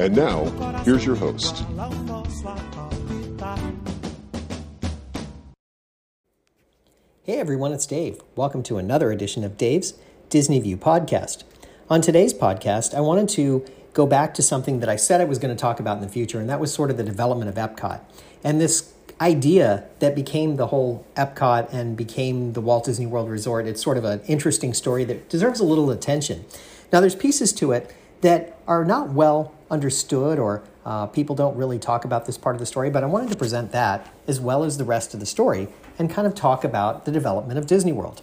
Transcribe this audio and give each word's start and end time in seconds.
And 0.00 0.16
now, 0.16 0.44
here's 0.84 1.04
your 1.04 1.14
host. 1.14 1.62
Hey 7.22 7.38
everyone, 7.38 7.74
it's 7.74 7.84
Dave. 7.84 8.18
Welcome 8.34 8.62
to 8.62 8.78
another 8.78 9.12
edition 9.12 9.44
of 9.44 9.58
Dave's 9.58 9.92
Disney 10.30 10.58
View 10.58 10.78
podcast. 10.78 11.44
On 11.90 12.00
today's 12.00 12.32
podcast, 12.32 12.94
I 12.94 13.02
wanted 13.02 13.28
to 13.30 13.62
go 13.92 14.06
back 14.06 14.32
to 14.34 14.42
something 14.42 14.80
that 14.80 14.88
I 14.88 14.96
said 14.96 15.20
I 15.20 15.24
was 15.24 15.38
going 15.38 15.54
to 15.54 15.60
talk 15.60 15.78
about 15.78 15.98
in 15.98 16.02
the 16.02 16.08
future, 16.08 16.40
and 16.40 16.48
that 16.48 16.60
was 16.60 16.72
sort 16.72 16.90
of 16.90 16.96
the 16.96 17.04
development 17.04 17.50
of 17.50 17.56
Epcot. 17.56 18.00
And 18.42 18.58
this 18.58 18.94
idea 19.20 19.84
that 19.98 20.14
became 20.14 20.56
the 20.56 20.68
whole 20.68 21.04
Epcot 21.14 21.70
and 21.74 21.94
became 21.94 22.54
the 22.54 22.62
Walt 22.62 22.86
Disney 22.86 23.04
World 23.04 23.28
Resort, 23.28 23.66
it's 23.66 23.82
sort 23.82 23.98
of 23.98 24.04
an 24.04 24.22
interesting 24.26 24.72
story 24.72 25.04
that 25.04 25.28
deserves 25.28 25.60
a 25.60 25.64
little 25.64 25.90
attention. 25.90 26.46
Now, 26.90 27.00
there's 27.00 27.14
pieces 27.14 27.52
to 27.52 27.72
it 27.72 27.94
that 28.20 28.58
are 28.66 28.84
not 28.84 29.10
well 29.10 29.54
understood 29.70 30.38
or 30.38 30.62
uh, 30.84 31.06
people 31.06 31.36
don't 31.36 31.56
really 31.56 31.78
talk 31.78 32.04
about 32.04 32.26
this 32.26 32.38
part 32.38 32.56
of 32.56 32.60
the 32.60 32.66
story, 32.66 32.90
but 32.90 33.04
I 33.04 33.06
wanted 33.06 33.30
to 33.30 33.36
present 33.36 33.72
that 33.72 34.08
as 34.26 34.40
well 34.40 34.64
as 34.64 34.78
the 34.78 34.84
rest 34.84 35.14
of 35.14 35.20
the 35.20 35.26
story 35.26 35.68
and 35.98 36.10
kind 36.10 36.26
of 36.26 36.34
talk 36.34 36.64
about 36.64 37.04
the 37.04 37.12
development 37.12 37.58
of 37.58 37.66
Disney 37.66 37.92
World. 37.92 38.22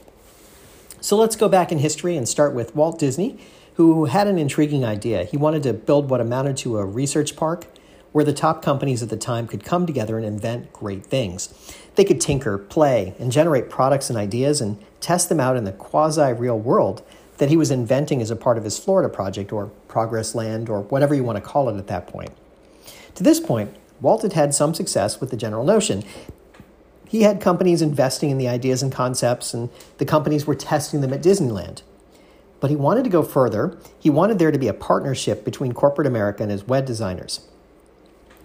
So 0.99 1.15
let's 1.15 1.35
go 1.35 1.47
back 1.47 1.71
in 1.71 1.77
history 1.77 2.17
and 2.17 2.27
start 2.27 2.53
with 2.53 2.75
Walt 2.75 2.97
Disney, 2.97 3.37
who 3.75 4.05
had 4.05 4.27
an 4.27 4.39
intriguing 4.39 4.83
idea. 4.83 5.23
He 5.23 5.37
wanted 5.37 5.63
to 5.63 5.73
build 5.73 6.09
what 6.09 6.19
amounted 6.19 6.57
to 6.57 6.79
a 6.79 6.85
research 6.85 7.35
park 7.35 7.67
where 8.11 8.25
the 8.25 8.33
top 8.33 8.63
companies 8.63 9.03
at 9.03 9.09
the 9.09 9.17
time 9.17 9.47
could 9.47 9.63
come 9.63 9.85
together 9.85 10.17
and 10.17 10.25
invent 10.25 10.73
great 10.73 11.05
things. 11.05 11.53
They 11.95 12.03
could 12.03 12.19
tinker, 12.19 12.57
play, 12.57 13.13
and 13.19 13.31
generate 13.31 13.69
products 13.69 14.09
and 14.09 14.17
ideas 14.17 14.59
and 14.59 14.83
test 14.99 15.29
them 15.29 15.39
out 15.39 15.55
in 15.55 15.65
the 15.65 15.71
quasi 15.71 16.33
real 16.33 16.57
world 16.57 17.03
that 17.37 17.49
he 17.49 17.57
was 17.57 17.71
inventing 17.71 18.21
as 18.21 18.31
a 18.31 18.35
part 18.35 18.57
of 18.57 18.63
his 18.63 18.79
Florida 18.79 19.09
project 19.09 19.51
or 19.51 19.67
Progress 19.87 20.33
Land 20.35 20.69
or 20.69 20.81
whatever 20.81 21.13
you 21.13 21.23
want 21.23 21.37
to 21.37 21.41
call 21.41 21.69
it 21.69 21.77
at 21.77 21.87
that 21.87 22.07
point. 22.07 22.31
To 23.15 23.23
this 23.23 23.39
point, 23.39 23.75
Walt 24.01 24.21
had 24.21 24.33
had 24.33 24.53
some 24.53 24.73
success 24.73 25.19
with 25.19 25.31
the 25.31 25.37
general 25.37 25.63
notion. 25.63 26.03
He 27.07 27.23
had 27.23 27.41
companies 27.41 27.81
investing 27.81 28.29
in 28.29 28.37
the 28.37 28.47
ideas 28.47 28.83
and 28.83 28.91
concepts, 28.91 29.53
and 29.53 29.69
the 29.97 30.05
companies 30.05 30.45
were 30.45 30.55
testing 30.55 31.01
them 31.01 31.13
at 31.13 31.23
Disneyland. 31.23 31.81
But 32.59 32.69
he 32.69 32.75
wanted 32.75 33.03
to 33.03 33.09
go 33.09 33.23
further. 33.23 33.77
He 33.99 34.09
wanted 34.09 34.39
there 34.39 34.51
to 34.51 34.59
be 34.59 34.67
a 34.67 34.73
partnership 34.73 35.45
between 35.45 35.73
corporate 35.73 36.07
America 36.07 36.43
and 36.43 36.51
his 36.51 36.67
WED 36.67 36.85
designers. 36.85 37.47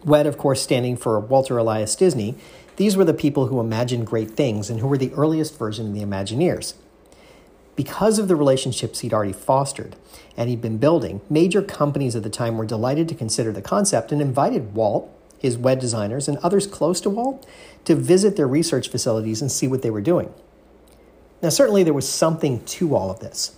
WED, 0.04 0.26
of 0.26 0.38
course, 0.38 0.62
standing 0.62 0.96
for 0.96 1.18
Walter 1.18 1.58
Elias 1.58 1.94
Disney. 1.94 2.34
These 2.76 2.96
were 2.96 3.04
the 3.04 3.14
people 3.14 3.46
who 3.46 3.60
imagined 3.60 4.06
great 4.06 4.32
things 4.32 4.70
and 4.70 4.80
who 4.80 4.86
were 4.86 4.98
the 4.98 5.12
earliest 5.14 5.58
version 5.58 5.88
of 5.88 5.94
the 5.94 6.02
Imagineers. 6.02 6.74
Because 7.74 8.18
of 8.18 8.28
the 8.28 8.36
relationships 8.36 9.00
he'd 9.00 9.14
already 9.14 9.32
fostered 9.32 9.96
and 10.36 10.48
he'd 10.50 10.60
been 10.60 10.78
building, 10.78 11.20
major 11.30 11.62
companies 11.62 12.14
at 12.14 12.22
the 12.22 12.30
time 12.30 12.56
were 12.56 12.66
delighted 12.66 13.08
to 13.08 13.14
consider 13.14 13.52
the 13.52 13.62
concept 13.62 14.12
and 14.12 14.20
invited 14.20 14.74
Walt, 14.74 15.10
his 15.38 15.56
WED 15.56 15.78
designers, 15.78 16.28
and 16.28 16.38
others 16.38 16.66
close 16.66 17.00
to 17.00 17.10
Walt 17.10 17.46
to 17.84 17.94
visit 17.94 18.36
their 18.36 18.46
research 18.46 18.88
facilities 18.88 19.40
and 19.40 19.50
see 19.50 19.66
what 19.66 19.82
they 19.82 19.90
were 19.90 20.00
doing. 20.00 20.32
Now, 21.42 21.48
certainly 21.48 21.82
there 21.82 21.94
was 21.94 22.08
something 22.08 22.64
to 22.64 22.94
all 22.94 23.10
of 23.10 23.20
this. 23.20 23.56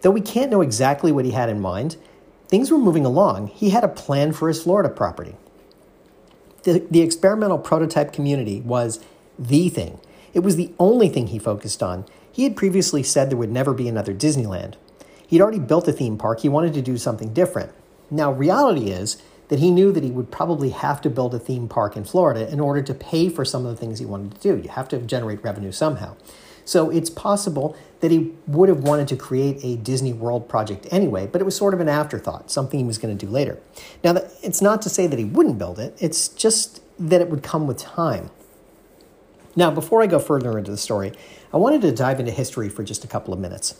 Though 0.00 0.10
we 0.10 0.20
can't 0.20 0.50
know 0.50 0.62
exactly 0.62 1.12
what 1.12 1.24
he 1.24 1.30
had 1.30 1.48
in 1.48 1.60
mind, 1.60 1.96
things 2.48 2.70
were 2.70 2.78
moving 2.78 3.04
along. 3.04 3.48
He 3.48 3.70
had 3.70 3.84
a 3.84 3.88
plan 3.88 4.32
for 4.32 4.48
his 4.48 4.62
Florida 4.62 4.88
property. 4.88 5.36
The, 6.64 6.84
the 6.90 7.00
experimental 7.00 7.58
prototype 7.58 8.12
community 8.12 8.60
was 8.60 9.04
the 9.38 9.68
thing. 9.68 10.00
It 10.34 10.40
was 10.40 10.56
the 10.56 10.72
only 10.78 11.08
thing 11.08 11.28
he 11.28 11.38
focused 11.38 11.82
on, 11.82 12.04
he 12.32 12.44
had 12.44 12.56
previously 12.56 13.02
said 13.02 13.30
there 13.30 13.36
would 13.36 13.52
never 13.52 13.74
be 13.74 13.88
another 13.88 14.14
Disneyland. 14.14 14.74
He'd 15.26 15.40
already 15.40 15.58
built 15.58 15.86
a 15.88 15.92
theme 15.92 16.18
park, 16.18 16.40
he 16.40 16.48
wanted 16.48 16.74
to 16.74 16.82
do 16.82 16.98
something 16.98 17.32
different. 17.32 17.72
Now, 18.10 18.32
reality 18.32 18.90
is 18.90 19.22
that 19.48 19.58
he 19.58 19.70
knew 19.70 19.92
that 19.92 20.02
he 20.02 20.10
would 20.10 20.30
probably 20.30 20.70
have 20.70 21.00
to 21.02 21.10
build 21.10 21.34
a 21.34 21.38
theme 21.38 21.68
park 21.68 21.96
in 21.96 22.04
Florida 22.04 22.50
in 22.50 22.58
order 22.58 22.82
to 22.82 22.94
pay 22.94 23.28
for 23.28 23.44
some 23.44 23.66
of 23.66 23.74
the 23.74 23.80
things 23.80 23.98
he 23.98 24.06
wanted 24.06 24.34
to 24.34 24.40
do. 24.40 24.62
You 24.62 24.70
have 24.70 24.88
to 24.88 24.98
generate 24.98 25.44
revenue 25.44 25.72
somehow. 25.72 26.16
So 26.64 26.90
it's 26.90 27.10
possible 27.10 27.76
that 28.00 28.10
he 28.10 28.32
would 28.46 28.68
have 28.68 28.80
wanted 28.80 29.08
to 29.08 29.16
create 29.16 29.62
a 29.62 29.76
Disney 29.76 30.12
World 30.12 30.48
project 30.48 30.86
anyway, 30.90 31.26
but 31.26 31.40
it 31.40 31.44
was 31.44 31.56
sort 31.56 31.74
of 31.74 31.80
an 31.80 31.88
afterthought, 31.88 32.50
something 32.50 32.78
he 32.78 32.86
was 32.86 32.98
going 32.98 33.16
to 33.16 33.26
do 33.26 33.30
later. 33.30 33.58
Now, 34.04 34.16
it's 34.42 34.62
not 34.62 34.80
to 34.82 34.88
say 34.88 35.06
that 35.06 35.18
he 35.18 35.24
wouldn't 35.24 35.58
build 35.58 35.78
it, 35.78 35.96
it's 35.98 36.28
just 36.28 36.82
that 36.98 37.20
it 37.20 37.30
would 37.30 37.42
come 37.42 37.66
with 37.66 37.78
time. 37.78 38.30
Now, 39.54 39.70
before 39.70 40.02
I 40.02 40.06
go 40.06 40.18
further 40.18 40.56
into 40.56 40.70
the 40.70 40.78
story, 40.78 41.12
I 41.52 41.58
wanted 41.58 41.82
to 41.82 41.92
dive 41.92 42.18
into 42.18 42.32
history 42.32 42.68
for 42.68 42.82
just 42.82 43.04
a 43.04 43.06
couple 43.06 43.34
of 43.34 43.40
minutes. 43.40 43.74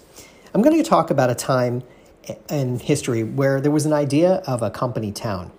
I'm 0.53 0.61
going 0.61 0.77
to 0.77 0.89
talk 0.89 1.11
about 1.11 1.31
a 1.31 1.35
time 1.35 1.83
in 2.51 2.79
history 2.79 3.23
where 3.23 3.61
there 3.61 3.71
was 3.71 3.87
an 3.87 3.93
idea 3.93 4.43
of 4.47 4.63
a 4.63 4.71
company 4.71 5.13
town. 5.13 5.51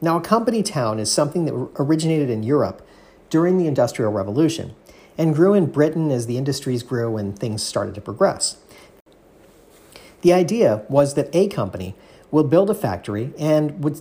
Now, 0.00 0.16
a 0.16 0.20
company 0.22 0.62
town 0.62 0.98
is 0.98 1.12
something 1.12 1.44
that 1.44 1.52
originated 1.78 2.30
in 2.30 2.42
Europe 2.42 2.86
during 3.28 3.58
the 3.58 3.66
Industrial 3.66 4.10
Revolution 4.10 4.74
and 5.18 5.34
grew 5.34 5.52
in 5.52 5.66
Britain 5.66 6.10
as 6.10 6.26
the 6.26 6.38
industries 6.38 6.82
grew 6.82 7.18
and 7.18 7.38
things 7.38 7.62
started 7.62 7.94
to 7.96 8.00
progress. 8.00 8.56
The 10.22 10.32
idea 10.32 10.84
was 10.88 11.14
that 11.14 11.28
a 11.34 11.48
company 11.48 11.94
would 12.30 12.48
build 12.48 12.70
a 12.70 12.74
factory 12.74 13.34
and 13.38 13.84
would 13.84 14.00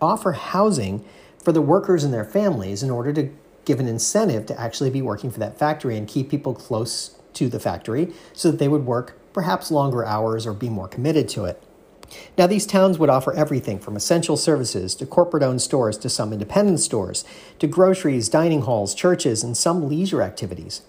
offer 0.00 0.32
housing 0.32 1.04
for 1.42 1.52
the 1.52 1.62
workers 1.62 2.04
and 2.04 2.12
their 2.12 2.24
families 2.24 2.82
in 2.82 2.90
order 2.90 3.12
to 3.14 3.30
give 3.70 3.78
an 3.78 3.86
incentive 3.86 4.46
to 4.46 4.60
actually 4.60 4.90
be 4.90 5.00
working 5.00 5.30
for 5.30 5.38
that 5.38 5.56
factory 5.56 5.96
and 5.96 6.08
keep 6.08 6.28
people 6.28 6.52
close 6.52 7.16
to 7.32 7.48
the 7.48 7.60
factory 7.60 8.12
so 8.32 8.50
that 8.50 8.58
they 8.58 8.66
would 8.66 8.84
work 8.84 9.16
perhaps 9.32 9.70
longer 9.70 10.04
hours 10.04 10.44
or 10.44 10.52
be 10.52 10.68
more 10.68 10.88
committed 10.88 11.28
to 11.28 11.44
it. 11.44 11.62
Now, 12.36 12.48
these 12.48 12.66
towns 12.66 12.98
would 12.98 13.08
offer 13.08 13.32
everything 13.32 13.78
from 13.78 13.94
essential 13.94 14.36
services 14.36 14.96
to 14.96 15.06
corporate 15.06 15.44
owned 15.44 15.62
stores 15.62 15.96
to 15.98 16.08
some 16.08 16.32
independent 16.32 16.80
stores 16.80 17.24
to 17.60 17.68
groceries, 17.68 18.28
dining 18.28 18.62
halls, 18.62 18.92
churches, 18.92 19.44
and 19.44 19.56
some 19.56 19.88
leisure 19.88 20.20
activities. 20.20 20.82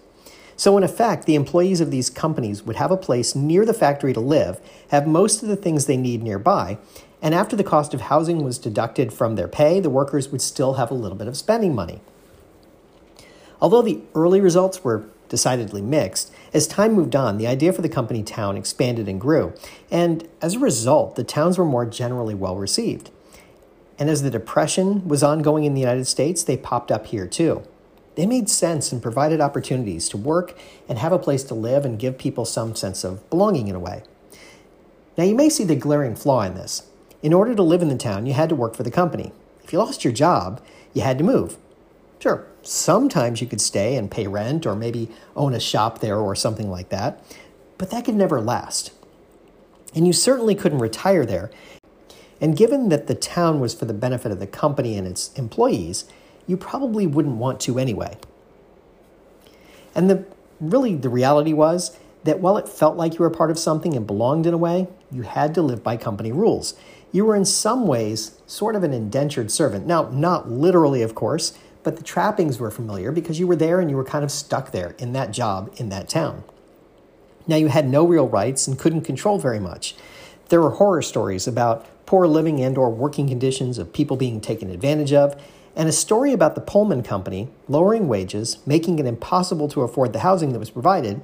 So, 0.56 0.76
in 0.76 0.82
effect, 0.82 1.26
the 1.26 1.36
employees 1.36 1.80
of 1.80 1.92
these 1.92 2.10
companies 2.10 2.64
would 2.64 2.74
have 2.74 2.90
a 2.90 2.96
place 2.96 3.36
near 3.36 3.64
the 3.64 3.72
factory 3.72 4.12
to 4.12 4.18
live, 4.20 4.60
have 4.90 5.06
most 5.06 5.40
of 5.40 5.48
the 5.48 5.54
things 5.54 5.86
they 5.86 5.96
need 5.96 6.24
nearby, 6.24 6.78
and 7.22 7.32
after 7.32 7.54
the 7.54 7.62
cost 7.62 7.94
of 7.94 8.00
housing 8.00 8.42
was 8.42 8.58
deducted 8.58 9.12
from 9.12 9.36
their 9.36 9.46
pay, 9.46 9.78
the 9.78 9.88
workers 9.88 10.30
would 10.30 10.42
still 10.42 10.74
have 10.74 10.90
a 10.90 10.94
little 10.94 11.16
bit 11.16 11.28
of 11.28 11.36
spending 11.36 11.76
money. 11.76 12.00
Although 13.62 13.82
the 13.82 14.00
early 14.16 14.40
results 14.40 14.82
were 14.82 15.04
decidedly 15.28 15.80
mixed, 15.80 16.32
as 16.52 16.66
time 16.66 16.92
moved 16.92 17.14
on, 17.14 17.38
the 17.38 17.46
idea 17.46 17.72
for 17.72 17.80
the 17.80 17.88
company 17.88 18.24
town 18.24 18.56
expanded 18.56 19.08
and 19.08 19.20
grew, 19.20 19.54
and 19.88 20.28
as 20.42 20.56
a 20.56 20.58
result, 20.58 21.14
the 21.14 21.22
towns 21.22 21.56
were 21.56 21.64
more 21.64 21.86
generally 21.86 22.34
well 22.34 22.56
received. 22.56 23.10
And 24.00 24.10
as 24.10 24.22
the 24.22 24.30
Depression 24.30 25.06
was 25.06 25.22
ongoing 25.22 25.62
in 25.62 25.74
the 25.74 25.80
United 25.80 26.06
States, 26.06 26.42
they 26.42 26.56
popped 26.56 26.90
up 26.90 27.06
here 27.06 27.26
too. 27.26 27.62
They 28.16 28.26
made 28.26 28.50
sense 28.50 28.90
and 28.90 29.00
provided 29.00 29.40
opportunities 29.40 30.08
to 30.08 30.16
work 30.16 30.58
and 30.88 30.98
have 30.98 31.12
a 31.12 31.18
place 31.18 31.44
to 31.44 31.54
live 31.54 31.84
and 31.84 32.00
give 32.00 32.18
people 32.18 32.44
some 32.44 32.74
sense 32.74 33.04
of 33.04 33.30
belonging 33.30 33.68
in 33.68 33.76
a 33.76 33.80
way. 33.80 34.02
Now, 35.16 35.24
you 35.24 35.36
may 35.36 35.48
see 35.48 35.64
the 35.64 35.76
glaring 35.76 36.16
flaw 36.16 36.42
in 36.42 36.54
this. 36.54 36.88
In 37.22 37.32
order 37.32 37.54
to 37.54 37.62
live 37.62 37.80
in 37.80 37.88
the 37.88 37.96
town, 37.96 38.26
you 38.26 38.32
had 38.32 38.48
to 38.48 38.56
work 38.56 38.74
for 38.74 38.82
the 38.82 38.90
company. 38.90 39.30
If 39.62 39.72
you 39.72 39.78
lost 39.78 40.02
your 40.02 40.12
job, 40.12 40.60
you 40.92 41.02
had 41.02 41.16
to 41.18 41.24
move. 41.24 41.56
Sure, 42.22 42.46
sometimes 42.62 43.40
you 43.40 43.48
could 43.48 43.60
stay 43.60 43.96
and 43.96 44.08
pay 44.08 44.28
rent 44.28 44.64
or 44.64 44.76
maybe 44.76 45.08
own 45.34 45.54
a 45.54 45.58
shop 45.58 45.98
there 45.98 46.18
or 46.18 46.36
something 46.36 46.70
like 46.70 46.88
that, 46.90 47.20
but 47.78 47.90
that 47.90 48.04
could 48.04 48.14
never 48.14 48.40
last. 48.40 48.92
And 49.92 50.06
you 50.06 50.12
certainly 50.12 50.54
couldn't 50.54 50.78
retire 50.78 51.26
there. 51.26 51.50
And 52.40 52.56
given 52.56 52.90
that 52.90 53.08
the 53.08 53.16
town 53.16 53.58
was 53.58 53.74
for 53.74 53.86
the 53.86 53.92
benefit 53.92 54.30
of 54.30 54.38
the 54.38 54.46
company 54.46 54.96
and 54.96 55.04
its 55.04 55.32
employees, 55.34 56.04
you 56.46 56.56
probably 56.56 57.08
wouldn't 57.08 57.38
want 57.38 57.58
to 57.62 57.80
anyway. 57.80 58.16
And 59.92 60.08
the 60.08 60.24
really 60.60 60.94
the 60.94 61.08
reality 61.08 61.52
was 61.52 61.98
that 62.22 62.38
while 62.38 62.56
it 62.56 62.68
felt 62.68 62.96
like 62.96 63.14
you 63.14 63.18
were 63.18 63.30
part 63.30 63.50
of 63.50 63.58
something 63.58 63.96
and 63.96 64.06
belonged 64.06 64.46
in 64.46 64.54
a 64.54 64.58
way, 64.58 64.86
you 65.10 65.22
had 65.22 65.56
to 65.56 65.60
live 65.60 65.82
by 65.82 65.96
company 65.96 66.30
rules. 66.30 66.74
You 67.10 67.24
were 67.24 67.34
in 67.34 67.44
some 67.44 67.88
ways 67.88 68.40
sort 68.46 68.76
of 68.76 68.84
an 68.84 68.92
indentured 68.92 69.50
servant. 69.50 69.88
Now, 69.88 70.08
not 70.12 70.48
literally, 70.48 71.02
of 71.02 71.16
course, 71.16 71.58
but 71.82 71.96
the 71.96 72.02
trappings 72.02 72.58
were 72.58 72.70
familiar 72.70 73.12
because 73.12 73.38
you 73.38 73.46
were 73.46 73.56
there 73.56 73.80
and 73.80 73.90
you 73.90 73.96
were 73.96 74.04
kind 74.04 74.24
of 74.24 74.30
stuck 74.30 74.72
there 74.72 74.94
in 74.98 75.12
that 75.12 75.32
job 75.32 75.72
in 75.76 75.88
that 75.88 76.08
town. 76.08 76.44
Now, 77.46 77.56
you 77.56 77.68
had 77.68 77.88
no 77.88 78.06
real 78.06 78.28
rights 78.28 78.66
and 78.66 78.78
couldn't 78.78 79.02
control 79.02 79.38
very 79.38 79.58
much. 79.58 79.96
There 80.48 80.60
were 80.60 80.70
horror 80.70 81.02
stories 81.02 81.48
about 81.48 81.86
poor 82.06 82.26
living 82.26 82.60
and 82.60 82.76
or 82.78 82.90
working 82.90 83.28
conditions 83.28 83.78
of 83.78 83.92
people 83.92 84.16
being 84.16 84.40
taken 84.40 84.70
advantage 84.70 85.12
of, 85.12 85.40
and 85.74 85.88
a 85.88 85.92
story 85.92 86.32
about 86.32 86.54
the 86.54 86.60
Pullman 86.60 87.02
Company 87.02 87.48
lowering 87.68 88.06
wages, 88.06 88.58
making 88.66 88.98
it 88.98 89.06
impossible 89.06 89.68
to 89.68 89.82
afford 89.82 90.12
the 90.12 90.20
housing 90.20 90.52
that 90.52 90.58
was 90.58 90.70
provided, 90.70 91.22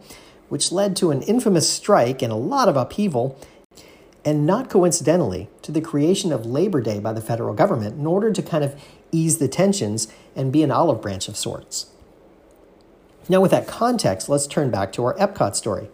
which 0.48 0.72
led 0.72 0.96
to 0.96 1.10
an 1.10 1.22
infamous 1.22 1.68
strike 1.68 2.22
and 2.22 2.32
a 2.32 2.36
lot 2.36 2.68
of 2.68 2.76
upheaval, 2.76 3.38
and 4.24 4.46
not 4.46 4.70
coincidentally, 4.70 5.48
to 5.62 5.70
the 5.70 5.80
creation 5.80 6.32
of 6.32 6.46
Labor 6.46 6.80
Day 6.80 6.98
by 6.98 7.12
the 7.12 7.20
federal 7.20 7.54
government 7.54 7.98
in 7.98 8.06
order 8.06 8.32
to 8.32 8.42
kind 8.42 8.64
of 8.64 8.80
ease 9.12 9.38
the 9.38 9.48
tensions 9.48 10.08
and 10.36 10.52
be 10.52 10.62
an 10.62 10.70
olive 10.70 11.02
branch 11.02 11.28
of 11.28 11.36
sorts. 11.36 11.86
Now, 13.28 13.40
with 13.40 13.50
that 13.50 13.66
context, 13.66 14.28
let's 14.28 14.46
turn 14.46 14.70
back 14.70 14.92
to 14.92 15.04
our 15.04 15.14
Epcot 15.16 15.54
story. 15.54 15.90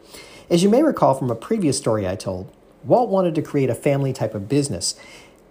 As 0.49 0.63
you 0.63 0.69
may 0.69 0.83
recall 0.83 1.15
from 1.15 1.31
a 1.31 1.35
previous 1.35 1.77
story 1.77 2.07
I 2.07 2.15
told, 2.15 2.53
Walt 2.85 3.09
wanted 3.09 3.35
to 3.35 3.43
create 3.43 3.71
a 3.71 3.75
family 3.75 4.13
type 4.13 4.35
of 4.35 4.49
business, 4.49 4.95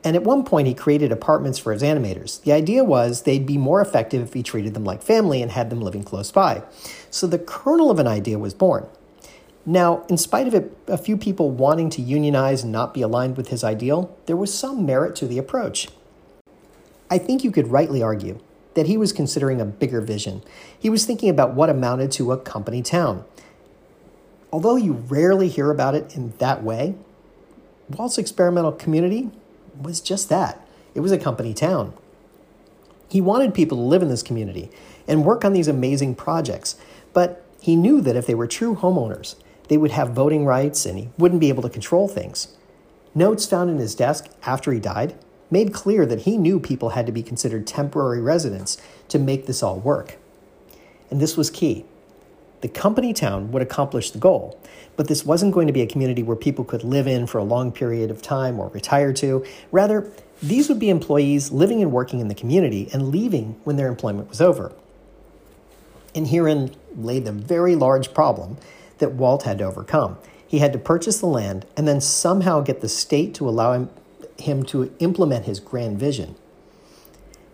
and 0.03 0.15
at 0.15 0.23
one 0.23 0.43
point 0.43 0.67
he 0.67 0.73
created 0.73 1.11
apartments 1.11 1.57
for 1.57 1.73
his 1.73 1.81
animators. 1.81 2.41
The 2.43 2.51
idea 2.51 2.83
was 2.83 3.23
they'd 3.23 3.45
be 3.45 3.57
more 3.57 3.81
effective 3.81 4.21
if 4.21 4.33
he 4.33 4.43
treated 4.43 4.73
them 4.73 4.85
like 4.85 5.01
family 5.01 5.41
and 5.41 5.51
had 5.51 5.69
them 5.69 5.81
living 5.81 6.03
close 6.03 6.31
by. 6.31 6.63
So 7.09 7.25
the 7.25 7.39
kernel 7.39 7.89
of 7.89 7.99
an 7.99 8.07
idea 8.07 8.37
was 8.37 8.53
born. 8.53 8.87
Now, 9.65 10.05
in 10.09 10.17
spite 10.17 10.47
of 10.47 10.53
it, 10.53 10.77
a 10.87 10.97
few 10.97 11.15
people 11.15 11.49
wanting 11.49 11.89
to 11.91 12.01
unionize 12.01 12.63
and 12.63 12.71
not 12.71 12.93
be 12.93 13.01
aligned 13.01 13.37
with 13.37 13.47
his 13.47 13.63
ideal, 13.63 14.15
there 14.25 14.35
was 14.35 14.53
some 14.53 14.85
merit 14.85 15.15
to 15.17 15.27
the 15.27 15.37
approach. 15.37 15.87
I 17.13 17.19
think 17.19 17.43
you 17.43 17.51
could 17.51 17.67
rightly 17.67 18.01
argue 18.01 18.39
that 18.73 18.87
he 18.87 18.97
was 18.97 19.13
considering 19.13 19.61
a 19.61 19.65
bigger 19.65 20.01
vision. 20.01 20.41
He 20.79 20.89
was 20.89 21.05
thinking 21.05 21.29
about 21.29 21.53
what 21.53 21.69
amounted 21.69 22.11
to 22.13 22.31
a 22.31 22.39
company 22.39 22.81
town. 22.81 23.23
Although 24.51 24.77
you 24.77 24.93
rarely 24.93 25.47
hear 25.47 25.69
about 25.69 25.93
it 25.93 26.15
in 26.15 26.33
that 26.39 26.63
way, 26.63 26.95
Walt's 27.87 28.17
experimental 28.17 28.71
community 28.71 29.29
was 29.79 30.01
just 30.01 30.27
that 30.29 30.67
it 30.95 31.01
was 31.01 31.11
a 31.11 31.19
company 31.19 31.53
town. 31.53 31.93
He 33.07 33.21
wanted 33.21 33.53
people 33.53 33.77
to 33.77 33.83
live 33.83 34.01
in 34.01 34.09
this 34.09 34.23
community 34.23 34.71
and 35.07 35.23
work 35.23 35.45
on 35.45 35.53
these 35.53 35.67
amazing 35.67 36.15
projects, 36.15 36.77
but 37.13 37.45
he 37.61 37.75
knew 37.75 38.01
that 38.01 38.15
if 38.15 38.25
they 38.25 38.33
were 38.33 38.47
true 38.47 38.75
homeowners, 38.75 39.35
they 39.67 39.77
would 39.77 39.91
have 39.91 40.13
voting 40.13 40.47
rights 40.47 40.83
and 40.83 40.97
he 40.97 41.09
wouldn't 41.19 41.41
be 41.41 41.49
able 41.49 41.61
to 41.61 41.69
control 41.69 42.07
things. 42.07 42.57
Notes 43.13 43.45
found 43.45 43.69
in 43.69 43.77
his 43.77 43.93
desk 43.93 44.31
after 44.47 44.71
he 44.71 44.79
died 44.79 45.13
made 45.53 45.71
clear 45.71 46.05
that 46.05 46.21
he 46.21 46.37
knew 46.37 46.59
people 46.59 46.89
had 46.89 47.05
to 47.05 47.13
be 47.13 47.23
considered 47.23 47.65
temporary 47.65 48.19
residents 48.19 48.77
to 49.07 49.17
make 49.17 49.45
this 49.45 49.63
all 49.63 49.79
work. 49.79 50.17
And 51.09 51.21
this 51.21 51.37
was 51.37 51.49
key. 51.49 51.85
The 52.61 52.67
company 52.67 53.13
town 53.13 53.51
would 53.51 53.61
accomplish 53.61 54.11
the 54.11 54.19
goal, 54.19 54.59
but 54.95 55.07
this 55.07 55.25
wasn't 55.25 55.53
going 55.53 55.67
to 55.67 55.73
be 55.73 55.81
a 55.81 55.87
community 55.87 56.23
where 56.23 56.35
people 56.35 56.65
could 56.65 56.83
live 56.83 57.07
in 57.07 57.27
for 57.27 57.37
a 57.37 57.43
long 57.43 57.71
period 57.71 58.09
of 58.09 58.21
time 58.21 58.59
or 58.59 58.69
retire 58.69 59.13
to. 59.13 59.45
Rather, 59.71 60.11
these 60.41 60.69
would 60.69 60.79
be 60.79 60.89
employees 60.89 61.51
living 61.51 61.81
and 61.81 61.91
working 61.91 62.19
in 62.19 62.29
the 62.29 62.35
community 62.35 62.89
and 62.91 63.09
leaving 63.09 63.59
when 63.63 63.75
their 63.75 63.87
employment 63.87 64.29
was 64.29 64.41
over. 64.41 64.73
And 66.15 66.27
herein 66.27 66.75
lay 66.95 67.19
the 67.19 67.31
very 67.31 67.75
large 67.75 68.13
problem 68.13 68.57
that 68.99 69.13
Walt 69.13 69.43
had 69.43 69.59
to 69.59 69.65
overcome. 69.65 70.17
He 70.47 70.59
had 70.59 70.73
to 70.73 70.79
purchase 70.79 71.19
the 71.19 71.25
land 71.25 71.65
and 71.75 71.87
then 71.87 71.99
somehow 71.99 72.61
get 72.61 72.81
the 72.81 72.89
state 72.89 73.33
to 73.35 73.49
allow 73.49 73.73
him, 73.73 73.89
him 74.43 74.63
to 74.63 74.93
implement 74.99 75.45
his 75.45 75.59
grand 75.59 75.99
vision. 75.99 76.35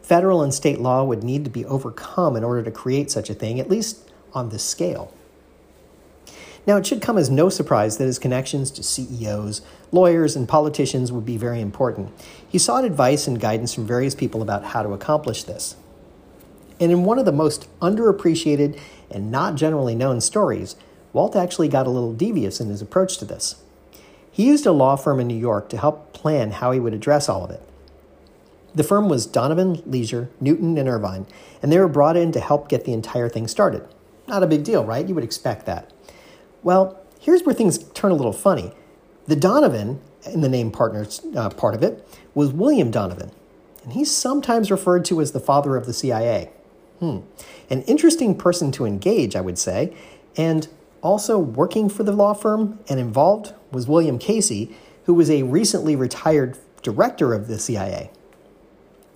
Federal 0.01 0.41
and 0.41 0.53
state 0.53 0.79
law 0.79 1.03
would 1.03 1.23
need 1.23 1.43
to 1.45 1.51
be 1.51 1.65
overcome 1.65 2.35
in 2.35 2.43
order 2.43 2.63
to 2.63 2.71
create 2.71 3.11
such 3.11 3.29
a 3.29 3.33
thing, 3.33 3.59
at 3.59 3.69
least 3.69 4.09
on 4.33 4.49
this 4.49 4.63
scale. 4.63 5.13
Now, 6.67 6.77
it 6.77 6.85
should 6.85 7.01
come 7.01 7.17
as 7.17 7.29
no 7.29 7.49
surprise 7.49 7.97
that 7.97 8.05
his 8.05 8.19
connections 8.19 8.69
to 8.71 8.83
CEOs, 8.83 9.61
lawyers, 9.91 10.35
and 10.35 10.47
politicians 10.47 11.11
would 11.11 11.25
be 11.25 11.37
very 11.37 11.61
important. 11.61 12.11
He 12.47 12.57
sought 12.57 12.85
advice 12.85 13.27
and 13.27 13.39
guidance 13.39 13.73
from 13.73 13.87
various 13.87 14.13
people 14.13 14.41
about 14.41 14.65
how 14.65 14.83
to 14.83 14.93
accomplish 14.93 15.43
this. 15.43 15.75
And 16.79 16.91
in 16.91 17.05
one 17.05 17.19
of 17.19 17.25
the 17.25 17.31
most 17.31 17.67
underappreciated 17.79 18.79
and 19.09 19.31
not 19.31 19.55
generally 19.55 19.95
known 19.95 20.21
stories, 20.21 20.75
Walt 21.11 21.35
actually 21.35 21.67
got 21.67 21.87
a 21.87 21.89
little 21.89 22.13
devious 22.13 22.59
in 22.59 22.69
his 22.69 22.81
approach 22.81 23.17
to 23.17 23.25
this. 23.25 23.61
He 24.31 24.45
used 24.45 24.65
a 24.65 24.71
law 24.71 24.95
firm 24.95 25.19
in 25.19 25.27
New 25.27 25.37
York 25.37 25.69
to 25.69 25.77
help 25.77 26.08
plan 26.19 26.51
how 26.51 26.71
he 26.71 26.79
would 26.79 26.93
address 26.93 27.29
all 27.29 27.45
of 27.45 27.51
it. 27.51 27.61
The 28.75 28.83
firm 28.83 29.07
was 29.07 29.25
Donovan, 29.25 29.81
Leisure, 29.85 30.29
Newton, 30.41 30.77
and 30.77 30.87
Irvine, 30.87 31.25
and 31.61 31.71
they 31.71 31.79
were 31.79 31.87
brought 31.87 32.17
in 32.17 32.33
to 32.33 32.41
help 32.41 32.67
get 32.67 32.83
the 32.83 32.93
entire 32.93 33.29
thing 33.29 33.47
started. 33.47 33.87
Not 34.27 34.43
a 34.43 34.47
big 34.47 34.63
deal, 34.63 34.83
right? 34.83 35.07
You 35.07 35.15
would 35.15 35.23
expect 35.23 35.65
that. 35.65 35.91
Well, 36.61 36.99
here's 37.19 37.43
where 37.43 37.55
things 37.55 37.77
turn 37.93 38.11
a 38.11 38.15
little 38.15 38.33
funny. 38.33 38.73
The 39.27 39.37
Donovan, 39.37 40.01
in 40.25 40.41
the 40.41 40.49
name 40.49 40.71
partners 40.71 41.21
uh, 41.35 41.49
part 41.49 41.73
of 41.73 41.83
it, 41.83 42.05
was 42.35 42.51
William 42.51 42.91
Donovan, 42.91 43.31
and 43.83 43.93
he's 43.93 44.11
sometimes 44.11 44.69
referred 44.69 45.05
to 45.05 45.21
as 45.21 45.31
the 45.31 45.39
father 45.39 45.77
of 45.77 45.85
the 45.85 45.93
CIA. 45.93 46.51
Hmm. 46.99 47.19
An 47.69 47.83
interesting 47.83 48.35
person 48.35 48.71
to 48.73 48.85
engage, 48.85 49.35
I 49.37 49.41
would 49.41 49.57
say, 49.57 49.95
and 50.35 50.67
also 51.01 51.39
working 51.39 51.89
for 51.89 52.03
the 52.03 52.11
law 52.11 52.33
firm 52.33 52.79
and 52.89 52.99
involved 52.99 53.53
was 53.71 53.87
William 53.87 54.19
Casey, 54.19 54.75
who 55.09 55.15
was 55.15 55.31
a 55.31 55.41
recently 55.41 55.95
retired 55.95 56.55
director 56.83 57.33
of 57.33 57.47
the 57.47 57.57
CIA. 57.57 58.11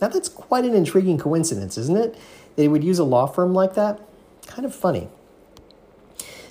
Now, 0.01 0.07
that's 0.07 0.27
quite 0.27 0.65
an 0.65 0.73
intriguing 0.73 1.19
coincidence, 1.19 1.77
isn't 1.77 1.95
it? 1.95 2.17
They 2.55 2.67
would 2.67 2.83
use 2.83 2.97
a 2.97 3.03
law 3.03 3.27
firm 3.27 3.53
like 3.53 3.75
that? 3.75 4.01
Kind 4.47 4.65
of 4.65 4.73
funny. 4.73 5.07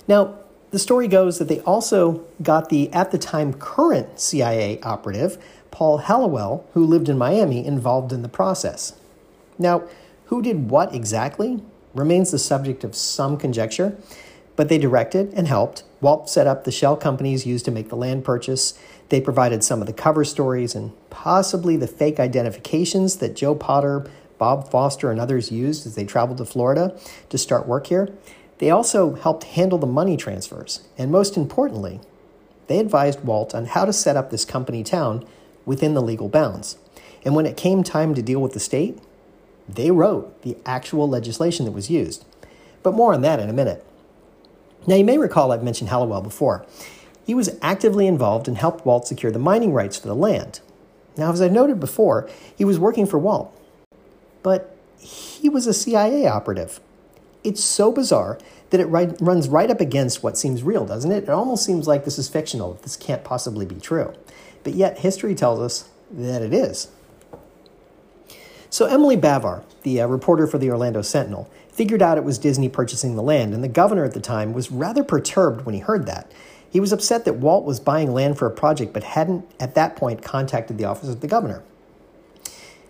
Now, 0.07 0.35
the 0.71 0.79
story 0.79 1.09
goes 1.09 1.39
that 1.39 1.49
they 1.49 1.59
also 1.59 2.25
got 2.41 2.69
the, 2.69 2.89
at 2.93 3.11
the 3.11 3.17
time, 3.17 3.53
current 3.53 4.17
CIA 4.17 4.79
operative, 4.79 5.37
Paul 5.71 5.99
Helliwell, 5.99 6.63
who 6.71 6.85
lived 6.85 7.09
in 7.09 7.17
Miami, 7.17 7.65
involved 7.65 8.13
in 8.13 8.21
the 8.21 8.29
process. 8.29 8.93
Now, 9.59 9.83
who 10.27 10.41
did 10.41 10.69
what 10.69 10.95
exactly 10.95 11.61
remains 11.93 12.31
the 12.31 12.39
subject 12.39 12.85
of 12.85 12.95
some 12.95 13.35
conjecture, 13.35 13.97
but 14.55 14.69
they 14.69 14.77
directed 14.77 15.33
and 15.33 15.49
helped. 15.49 15.83
Walt 16.01 16.29
set 16.29 16.47
up 16.47 16.63
the 16.63 16.71
shell 16.71 16.95
companies 16.95 17.45
used 17.45 17.65
to 17.65 17.71
make 17.71 17.89
the 17.89 17.95
land 17.95 18.23
purchase. 18.23 18.77
They 19.13 19.21
provided 19.21 19.63
some 19.63 19.79
of 19.79 19.85
the 19.85 19.93
cover 19.93 20.25
stories 20.25 20.73
and 20.73 20.91
possibly 21.11 21.77
the 21.77 21.85
fake 21.85 22.19
identifications 22.19 23.17
that 23.17 23.35
Joe 23.35 23.53
Potter, 23.53 24.09
Bob 24.39 24.71
Foster, 24.71 25.11
and 25.11 25.19
others 25.19 25.51
used 25.51 25.85
as 25.85 25.93
they 25.93 26.03
traveled 26.03 26.39
to 26.39 26.45
Florida 26.45 26.99
to 27.29 27.37
start 27.37 27.67
work 27.67 27.85
here. 27.85 28.09
They 28.57 28.71
also 28.71 29.13
helped 29.13 29.43
handle 29.43 29.77
the 29.77 29.85
money 29.85 30.17
transfers, 30.17 30.81
and 30.97 31.11
most 31.11 31.37
importantly, 31.37 32.01
they 32.65 32.79
advised 32.79 33.23
Walt 33.23 33.53
on 33.53 33.65
how 33.65 33.85
to 33.85 33.93
set 33.93 34.17
up 34.17 34.31
this 34.31 34.45
company 34.45 34.83
town 34.83 35.23
within 35.63 35.93
the 35.93 36.01
legal 36.01 36.27
bounds. 36.27 36.77
And 37.23 37.35
when 37.35 37.45
it 37.45 37.55
came 37.55 37.83
time 37.83 38.15
to 38.15 38.23
deal 38.23 38.41
with 38.41 38.53
the 38.53 38.59
state, 38.59 38.97
they 39.69 39.91
wrote 39.91 40.41
the 40.41 40.57
actual 40.65 41.07
legislation 41.07 41.65
that 41.65 41.71
was 41.71 41.87
used. 41.87 42.25
But 42.81 42.95
more 42.95 43.13
on 43.13 43.21
that 43.21 43.39
in 43.39 43.47
a 43.47 43.53
minute. 43.53 43.85
Now, 44.87 44.95
you 44.95 45.05
may 45.05 45.19
recall 45.19 45.51
I've 45.51 45.61
mentioned 45.61 45.91
Helliwell 45.91 46.23
before. 46.23 46.65
He 47.25 47.33
was 47.33 47.57
actively 47.61 48.07
involved 48.07 48.47
and 48.47 48.57
helped 48.57 48.85
Walt 48.85 49.07
secure 49.07 49.31
the 49.31 49.39
mining 49.39 49.73
rights 49.73 49.97
for 49.97 50.07
the 50.07 50.15
land. 50.15 50.59
Now, 51.15 51.31
as 51.31 51.41
I've 51.41 51.51
noted 51.51 51.79
before, 51.79 52.29
he 52.55 52.65
was 52.65 52.79
working 52.79 53.05
for 53.05 53.19
Walt, 53.19 53.57
but 54.41 54.75
he 54.99 55.49
was 55.49 55.67
a 55.67 55.73
CIA 55.73 56.27
operative. 56.27 56.79
It's 57.43 57.63
so 57.63 57.91
bizarre 57.91 58.39
that 58.71 58.79
it 58.79 58.85
right, 58.85 59.15
runs 59.21 59.47
right 59.47 59.69
up 59.69 59.79
against 59.79 60.23
what 60.23 60.37
seems 60.37 60.63
real, 60.63 60.85
doesn't 60.85 61.11
it? 61.11 61.23
It 61.23 61.29
almost 61.29 61.65
seems 61.65 61.87
like 61.87 62.05
this 62.05 62.17
is 62.17 62.29
fictional, 62.29 62.73
this 62.81 62.95
can't 62.95 63.23
possibly 63.23 63.65
be 63.65 63.75
true. 63.75 64.13
But 64.63 64.73
yet, 64.73 64.99
history 64.99 65.35
tells 65.35 65.59
us 65.59 65.89
that 66.11 66.41
it 66.41 66.53
is. 66.53 66.89
So, 68.69 68.85
Emily 68.85 69.17
Bavar, 69.17 69.63
the 69.83 70.01
uh, 70.01 70.07
reporter 70.07 70.47
for 70.47 70.57
the 70.57 70.71
Orlando 70.71 71.03
Sentinel, 71.03 71.51
figured 71.71 72.01
out 72.01 72.17
it 72.17 72.23
was 72.23 72.39
Disney 72.39 72.69
purchasing 72.69 73.15
the 73.15 73.21
land, 73.21 73.53
and 73.53 73.63
the 73.63 73.67
governor 73.67 74.03
at 74.03 74.13
the 74.13 74.19
time 74.19 74.53
was 74.53 74.71
rather 74.71 75.03
perturbed 75.03 75.65
when 75.65 75.75
he 75.75 75.81
heard 75.81 76.07
that. 76.07 76.31
He 76.73 76.79
was 76.79 76.91
upset 76.91 77.23
that 77.25 77.35
Walt 77.35 77.65
was 77.65 77.79
buying 77.79 78.15
land 78.15 78.39
for 78.39 78.47
a 78.47 78.51
project 78.51 78.93
but 78.93 79.03
hadn't, 79.03 79.45
at 79.59 79.75
that 79.75 79.95
point, 79.95 80.23
contacted 80.23 80.79
the 80.79 80.85
office 80.85 81.07
of 81.07 81.21
the 81.21 81.27
governor. 81.27 81.61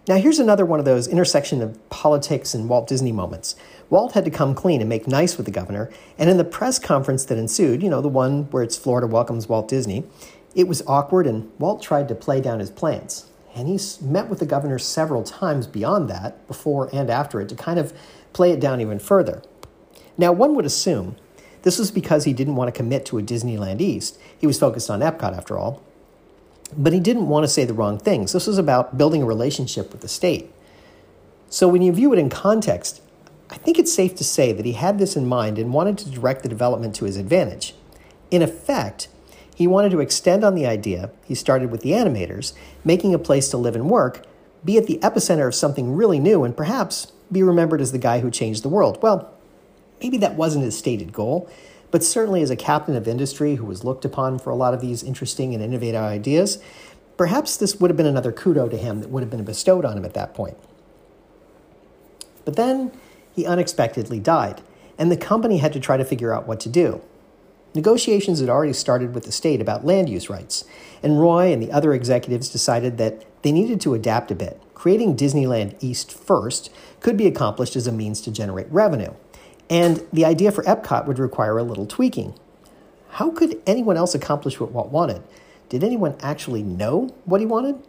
Now, 0.07 0.15
here's 0.15 0.39
another 0.39 0.65
one 0.65 0.79
of 0.79 0.85
those 0.85 1.05
intersection 1.05 1.61
of 1.61 1.89
politics 1.89 2.53
and 2.53 2.69
Walt 2.69 2.87
Disney 2.87 3.11
moments. 3.11 3.57
Walt 3.89 4.13
had 4.13 4.23
to 4.23 4.31
come 4.31 4.55
clean 4.55 4.79
and 4.79 4.87
make 4.87 5.05
nice 5.05 5.35
with 5.35 5.45
the 5.45 5.51
governor, 5.51 5.91
and 6.17 6.29
in 6.29 6.37
the 6.37 6.45
press 6.45 6.79
conference 6.79 7.25
that 7.25 7.37
ensued, 7.37 7.83
you 7.83 7.89
know, 7.89 7.99
the 7.99 8.07
one 8.07 8.49
where 8.51 8.63
it's 8.63 8.77
Florida 8.77 9.05
welcomes 9.05 9.49
Walt 9.49 9.67
Disney, 9.67 10.05
it 10.55 10.69
was 10.69 10.81
awkward 10.87 11.27
and 11.27 11.51
Walt 11.59 11.81
tried 11.81 12.07
to 12.07 12.15
play 12.15 12.39
down 12.39 12.61
his 12.61 12.71
plans. 12.71 13.29
And 13.53 13.67
he 13.67 13.77
met 14.01 14.29
with 14.29 14.39
the 14.39 14.45
governor 14.45 14.79
several 14.79 15.23
times 15.23 15.67
beyond 15.67 16.09
that, 16.09 16.47
before 16.47 16.89
and 16.93 17.09
after 17.09 17.41
it, 17.41 17.49
to 17.49 17.55
kind 17.55 17.79
of 17.79 17.91
play 18.31 18.51
it 18.51 18.61
down 18.61 18.79
even 18.79 18.97
further. 18.97 19.43
Now, 20.17 20.31
one 20.31 20.55
would 20.55 20.65
assume 20.65 21.17
this 21.63 21.79
was 21.79 21.91
because 21.91 22.25
he 22.25 22.33
didn't 22.33 22.55
want 22.55 22.73
to 22.73 22.77
commit 22.77 23.05
to 23.07 23.17
a 23.17 23.23
Disneyland 23.23 23.81
East. 23.81 24.19
He 24.37 24.47
was 24.47 24.59
focused 24.59 24.89
on 24.89 24.99
Epcot, 24.99 25.35
after 25.35 25.57
all. 25.57 25.81
But 26.77 26.93
he 26.93 26.99
didn't 26.99 27.27
want 27.27 27.43
to 27.43 27.47
say 27.47 27.65
the 27.65 27.73
wrong 27.73 27.97
things. 27.97 28.33
This 28.33 28.47
was 28.47 28.57
about 28.57 28.97
building 28.97 29.23
a 29.23 29.25
relationship 29.25 29.91
with 29.91 30.01
the 30.01 30.07
state. 30.07 30.51
So 31.49 31.67
when 31.67 31.81
you 31.81 31.91
view 31.91 32.11
it 32.13 32.19
in 32.19 32.29
context, 32.29 33.01
I 33.49 33.55
think 33.57 33.77
it's 33.77 33.93
safe 33.93 34.15
to 34.15 34.23
say 34.23 34.51
that 34.51 34.65
he 34.65 34.73
had 34.73 34.97
this 34.97 35.15
in 35.15 35.27
mind 35.27 35.59
and 35.59 35.73
wanted 35.73 35.97
to 35.99 36.09
direct 36.09 36.43
the 36.43 36.49
development 36.49 36.95
to 36.95 37.05
his 37.05 37.17
advantage. 37.17 37.75
In 38.31 38.41
effect, 38.41 39.07
he 39.55 39.67
wanted 39.67 39.91
to 39.91 39.99
extend 39.99 40.43
on 40.43 40.55
the 40.55 40.65
idea 40.65 41.11
he 41.23 41.35
started 41.35 41.69
with 41.69 41.81
the 41.81 41.91
animators, 41.91 42.53
making 42.83 43.13
a 43.13 43.19
place 43.19 43.49
to 43.49 43.57
live 43.57 43.75
and 43.75 43.89
work, 43.89 44.25
be 44.65 44.77
at 44.77 44.87
the 44.87 44.97
epicenter 45.03 45.47
of 45.47 45.55
something 45.55 45.95
really 45.95 46.19
new, 46.19 46.43
and 46.43 46.57
perhaps 46.57 47.11
be 47.31 47.43
remembered 47.43 47.81
as 47.81 47.91
the 47.91 47.97
guy 47.97 48.19
who 48.19 48.31
changed 48.31 48.63
the 48.63 48.69
world. 48.69 48.97
Well, 49.01 49.32
maybe 50.01 50.17
that 50.17 50.35
wasn't 50.35 50.65
his 50.65 50.77
stated 50.77 51.13
goal, 51.13 51.49
but 51.91 52.03
certainly 52.03 52.41
as 52.41 52.49
a 52.49 52.55
captain 52.55 52.95
of 52.95 53.07
industry 53.07 53.55
who 53.55 53.65
was 53.65 53.83
looked 53.83 54.03
upon 54.03 54.39
for 54.39 54.49
a 54.49 54.55
lot 54.55 54.73
of 54.73 54.81
these 54.81 55.03
interesting 55.03 55.53
and 55.53 55.63
innovative 55.63 56.01
ideas, 56.01 56.57
perhaps 57.17 57.55
this 57.55 57.75
would 57.79 57.89
have 57.91 57.97
been 57.97 58.05
another 58.05 58.31
kudo 58.31 58.69
to 58.69 58.77
him 58.77 59.01
that 59.01 59.09
would 59.09 59.21
have 59.21 59.29
been 59.29 59.43
bestowed 59.43 59.85
on 59.85 59.97
him 59.97 60.05
at 60.05 60.13
that 60.15 60.33
point. 60.33 60.57
But 62.45 62.55
then 62.55 62.91
he 63.35 63.45
unexpectedly 63.45 64.19
died, 64.19 64.61
and 64.97 65.11
the 65.11 65.17
company 65.17 65.57
had 65.57 65.73
to 65.73 65.79
try 65.79 65.97
to 65.97 66.05
figure 66.05 66.33
out 66.33 66.47
what 66.47 66.59
to 66.61 66.69
do. 66.69 67.01
Negotiations 67.75 68.39
had 68.39 68.49
already 68.49 68.73
started 68.73 69.15
with 69.15 69.25
the 69.25 69.31
state 69.31 69.59
about 69.59 69.85
land 69.85 70.07
use 70.07 70.29
rights, 70.29 70.63
and 71.01 71.19
Roy 71.19 71.51
and 71.51 71.61
the 71.61 71.71
other 71.71 71.93
executives 71.93 72.49
decided 72.49 72.97
that 72.97 73.25
they 73.41 73.51
needed 73.51 73.81
to 73.81 73.93
adapt 73.93 74.29
a 74.29 74.35
bit. 74.35 74.61
Creating 74.75 75.15
Disneyland 75.15 75.75
East 75.79 76.11
first 76.11 76.71
could 76.99 77.17
be 77.17 77.25
accomplished 77.25 77.75
as 77.75 77.87
a 77.87 77.91
means 77.91 78.21
to 78.21 78.31
generate 78.31 78.71
revenue, 78.71 79.13
and 79.69 80.05
the 80.11 80.25
idea 80.25 80.51
for 80.51 80.63
Epcot 80.63 81.05
would 81.07 81.19
require 81.19 81.57
a 81.57 81.63
little 81.63 81.85
tweaking. 81.85 82.33
How 83.11 83.31
could 83.31 83.61
anyone 83.67 83.97
else 83.97 84.15
accomplish 84.15 84.59
what 84.59 84.71
Walt 84.71 84.89
wanted? 84.89 85.23
Did 85.69 85.83
anyone 85.83 86.15
actually 86.21 86.63
know 86.63 87.15
what 87.25 87.41
he 87.41 87.45
wanted? 87.45 87.81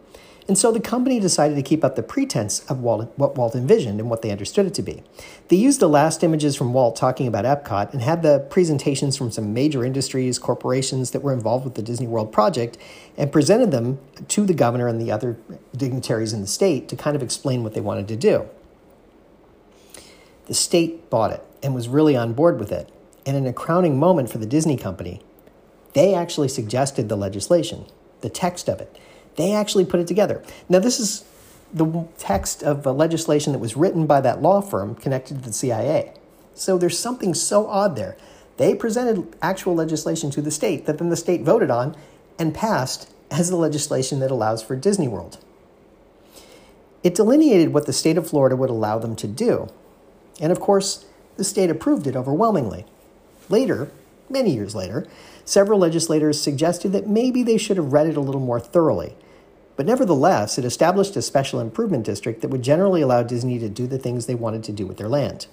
And 0.47 0.57
so 0.57 0.71
the 0.71 0.79
company 0.79 1.19
decided 1.19 1.55
to 1.55 1.63
keep 1.63 1.83
up 1.83 1.95
the 1.95 2.03
pretense 2.03 2.59
of 2.69 2.79
Walt, 2.79 3.11
what 3.15 3.35
Walt 3.35 3.55
envisioned 3.55 3.99
and 3.99 4.11
what 4.11 4.21
they 4.21 4.29
understood 4.29 4.67
it 4.67 4.75
to 4.75 4.83
be. 4.83 5.01
They 5.47 5.55
used 5.55 5.79
the 5.79 5.89
last 5.89 6.23
images 6.23 6.55
from 6.55 6.71
Walt 6.71 6.95
talking 6.95 7.25
about 7.25 7.45
Epcot 7.45 7.93
and 7.93 8.01
had 8.03 8.21
the 8.21 8.45
presentations 8.51 9.17
from 9.17 9.31
some 9.31 9.55
major 9.55 9.83
industries, 9.83 10.37
corporations 10.37 11.11
that 11.11 11.21
were 11.21 11.33
involved 11.33 11.65
with 11.65 11.73
the 11.73 11.81
Disney 11.81 12.05
World 12.05 12.31
project, 12.31 12.77
and 13.17 13.31
presented 13.31 13.71
them 13.71 13.97
to 14.27 14.45
the 14.45 14.53
governor 14.53 14.87
and 14.87 15.01
the 15.01 15.11
other 15.11 15.35
dignitaries 15.75 16.31
in 16.31 16.41
the 16.41 16.47
state 16.47 16.87
to 16.89 16.95
kind 16.95 17.15
of 17.15 17.23
explain 17.23 17.63
what 17.63 17.73
they 17.73 17.81
wanted 17.81 18.07
to 18.09 18.15
do. 18.15 18.47
The 20.45 20.53
state 20.53 21.09
bought 21.09 21.31
it 21.31 21.43
and 21.65 21.75
was 21.75 21.89
really 21.89 22.15
on 22.15 22.33
board 22.33 22.59
with 22.59 22.71
it. 22.71 22.89
And 23.25 23.35
in 23.35 23.47
a 23.47 23.53
crowning 23.53 23.99
moment 23.99 24.29
for 24.29 24.37
the 24.37 24.45
Disney 24.45 24.77
company, 24.77 25.21
they 25.93 26.13
actually 26.13 26.47
suggested 26.47 27.09
the 27.09 27.17
legislation, 27.17 27.85
the 28.21 28.29
text 28.29 28.69
of 28.69 28.79
it 28.79 28.97
they 29.35 29.53
actually 29.53 29.85
put 29.85 29.99
it 29.99 30.07
together. 30.07 30.43
Now, 30.69 30.79
this 30.79 30.99
is 30.99 31.25
the 31.73 32.05
text 32.17 32.63
of 32.63 32.85
legislation 32.85 33.53
that 33.53 33.59
was 33.59 33.75
written 33.75 34.05
by 34.05 34.21
that 34.21 34.41
law 34.41 34.61
firm 34.61 34.95
connected 34.95 35.39
to 35.39 35.49
the 35.49 35.53
CIA. 35.53 36.13
So 36.53 36.77
there's 36.77 36.97
something 36.97 37.33
so 37.33 37.67
odd 37.67 37.95
there. 37.95 38.15
They 38.57 38.73
presented 38.73 39.35
actual 39.41 39.75
legislation 39.75 40.31
to 40.31 40.41
the 40.41 40.51
state 40.51 40.85
that 40.85 40.97
then 40.97 41.09
the 41.09 41.17
state 41.17 41.41
voted 41.41 41.69
on 41.69 41.95
and 42.39 42.53
passed 42.53 43.11
as 43.29 43.49
the 43.49 43.57
legislation 43.57 44.19
that 44.19 44.31
allows 44.31 44.63
for 44.63 44.75
Disney 44.75 45.07
World. 45.07 45.39
It 47.03 47.13
delineated 47.13 47.73
what 47.73 47.85
the 47.85 47.93
state 47.93 48.17
of 48.17 48.29
Florida 48.29 48.55
would 48.55 48.69
allow 48.69 48.97
them 48.97 49.15
to 49.17 49.27
do. 49.27 49.67
And 50.39 50.51
of 50.51 50.59
course, 50.59 51.05
the 51.37 51.43
state 51.43 51.69
approved 51.69 52.07
it 52.07 52.15
overwhelmingly. 52.15 52.85
Later, 53.49 53.91
many 54.29 54.53
years 54.53 54.75
later, 54.75 55.05
several 55.43 55.79
legislators 55.79 56.41
suggested 56.41 56.91
that 56.93 57.07
maybe 57.07 57.43
they 57.43 57.57
should 57.57 57.77
have 57.77 57.93
read 57.93 58.07
it 58.07 58.17
a 58.17 58.21
little 58.21 58.41
more 58.41 58.59
thoroughly 58.59 59.15
but 59.75 59.85
nevertheless, 59.85 60.57
it 60.57 60.65
established 60.65 61.15
a 61.15 61.21
special 61.21 61.59
improvement 61.59 62.05
district 62.05 62.41
that 62.41 62.49
would 62.49 62.61
generally 62.61 63.01
allow 63.01 63.23
Disney 63.23 63.59
to 63.59 63.69
do 63.69 63.87
the 63.87 63.97
things 63.97 64.25
they 64.25 64.35
wanted 64.35 64.63
to 64.65 64.71
do 64.71 64.87
with 64.87 64.97
their 64.97 65.09
land. 65.09 65.47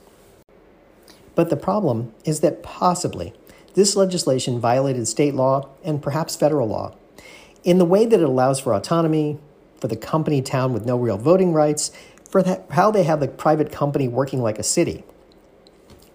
But 1.35 1.51
the 1.51 1.57
problem 1.57 2.13
is 2.25 2.41
that 2.41 2.63
possibly 2.63 3.33
this 3.75 3.97
legislation 3.97 4.61
violated 4.61 5.09
state 5.09 5.35
law 5.35 5.69
and 5.83 6.03
perhaps 6.03 6.37
federal 6.37 6.69
law 6.69 6.95
in 7.65 7.79
the 7.79 7.85
way 7.85 8.07
that 8.07 8.21
it 8.21 8.25
allows 8.25 8.61
for 8.61 8.75
autonomy, 8.75 9.39
for 9.81 9.89
the 9.89 9.97
company 9.97 10.43
town 10.43 10.73
with 10.73 10.85
no 10.85 10.97
real 10.97 11.17
voting 11.17 11.53
rights, 11.53 11.91
for 12.29 12.43
that, 12.43 12.67
how 12.71 12.91
they 12.91 13.05
have 13.05 13.21
the 13.21 13.29
private 13.29 13.73
company 13.73 14.09
working 14.09 14.43
like 14.43 14.59
a 14.59 14.63
city, 14.63 15.05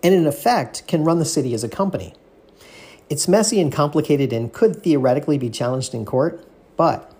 and 0.04 0.13
in 0.13 0.27
effect 0.27 0.88
can 0.88 1.04
run 1.04 1.20
the 1.20 1.25
city 1.25 1.54
as 1.54 1.63
a 1.63 1.70
company. 1.70 2.13
It's 3.10 3.27
messy 3.27 3.62
and 3.62 3.72
complicated 3.72 4.34
and 4.34 4.51
could 4.51 4.84
theoretically 4.84 5.38
be 5.38 5.50
challenged 5.50 5.94
in 5.94 6.06
court, 6.06 6.46
but 6.75 7.12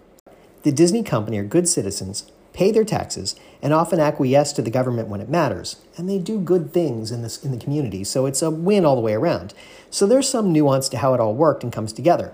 the 0.64 0.72
Disney 0.72 1.02
company 1.02 1.38
are 1.38 1.46
good 1.46 1.68
citizens, 1.68 2.30
pay 2.52 2.72
their 2.72 2.84
taxes, 2.84 3.36
and 3.62 3.74
often 3.74 4.00
acquiesce 4.00 4.52
to 4.54 4.62
the 4.62 4.72
government 4.72 5.08
when 5.08 5.22
it 5.22 5.30
matters. 5.30 5.78
And 5.96 6.10
they 6.10 6.20
do 6.20 6.40
good 6.40 6.74
things 6.74 7.12
in, 7.12 7.22
this, 7.22 7.44
in 7.44 7.52
the 7.52 7.64
community, 7.64 8.04
so 8.04 8.26
it's 8.26 8.42
a 8.42 8.52
win 8.52 8.86
all 8.86 8.96
the 8.96 9.02
way 9.02 9.14
around. 9.14 9.54
So 9.90 10.06
there's 10.06 10.30
some 10.30 10.52
nuance 10.52 10.90
to 10.90 10.98
how 10.98 11.14
it 11.14 11.22
all 11.22 11.34
worked 11.34 11.64
and 11.64 11.72
comes 11.72 11.94
together. 11.94 12.34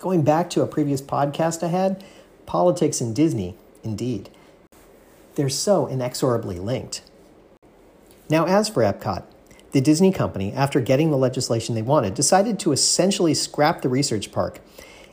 Going 0.00 0.22
back 0.22 0.50
to 0.50 0.62
a 0.62 0.66
previous 0.66 1.00
podcast 1.00 1.62
I 1.62 1.68
had, 1.68 2.02
politics 2.46 3.00
and 3.00 3.14
Disney, 3.14 3.54
indeed. 3.84 4.28
They're 5.36 5.48
so 5.48 5.86
inexorably 5.86 6.58
linked. 6.58 7.02
Now, 8.28 8.46
as 8.46 8.68
for 8.68 8.82
Epcot, 8.82 9.24
the 9.72 9.80
Disney 9.80 10.12
company, 10.12 10.52
after 10.52 10.80
getting 10.80 11.10
the 11.10 11.16
legislation 11.16 11.74
they 11.74 11.82
wanted, 11.82 12.14
decided 12.14 12.58
to 12.60 12.72
essentially 12.72 13.34
scrap 13.34 13.82
the 13.82 13.88
research 13.88 14.30
park 14.30 14.60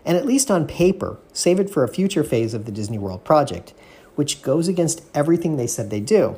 and 0.05 0.17
at 0.17 0.25
least 0.25 0.49
on 0.49 0.65
paper, 0.65 1.17
save 1.33 1.59
it 1.59 1.69
for 1.69 1.83
a 1.83 1.87
future 1.87 2.23
phase 2.23 2.53
of 2.53 2.65
the 2.65 2.71
Disney 2.71 2.97
World 2.97 3.23
project, 3.23 3.73
which 4.15 4.41
goes 4.41 4.67
against 4.67 5.03
everything 5.13 5.55
they 5.55 5.67
said 5.67 5.89
they 5.89 5.99
do. 5.99 6.37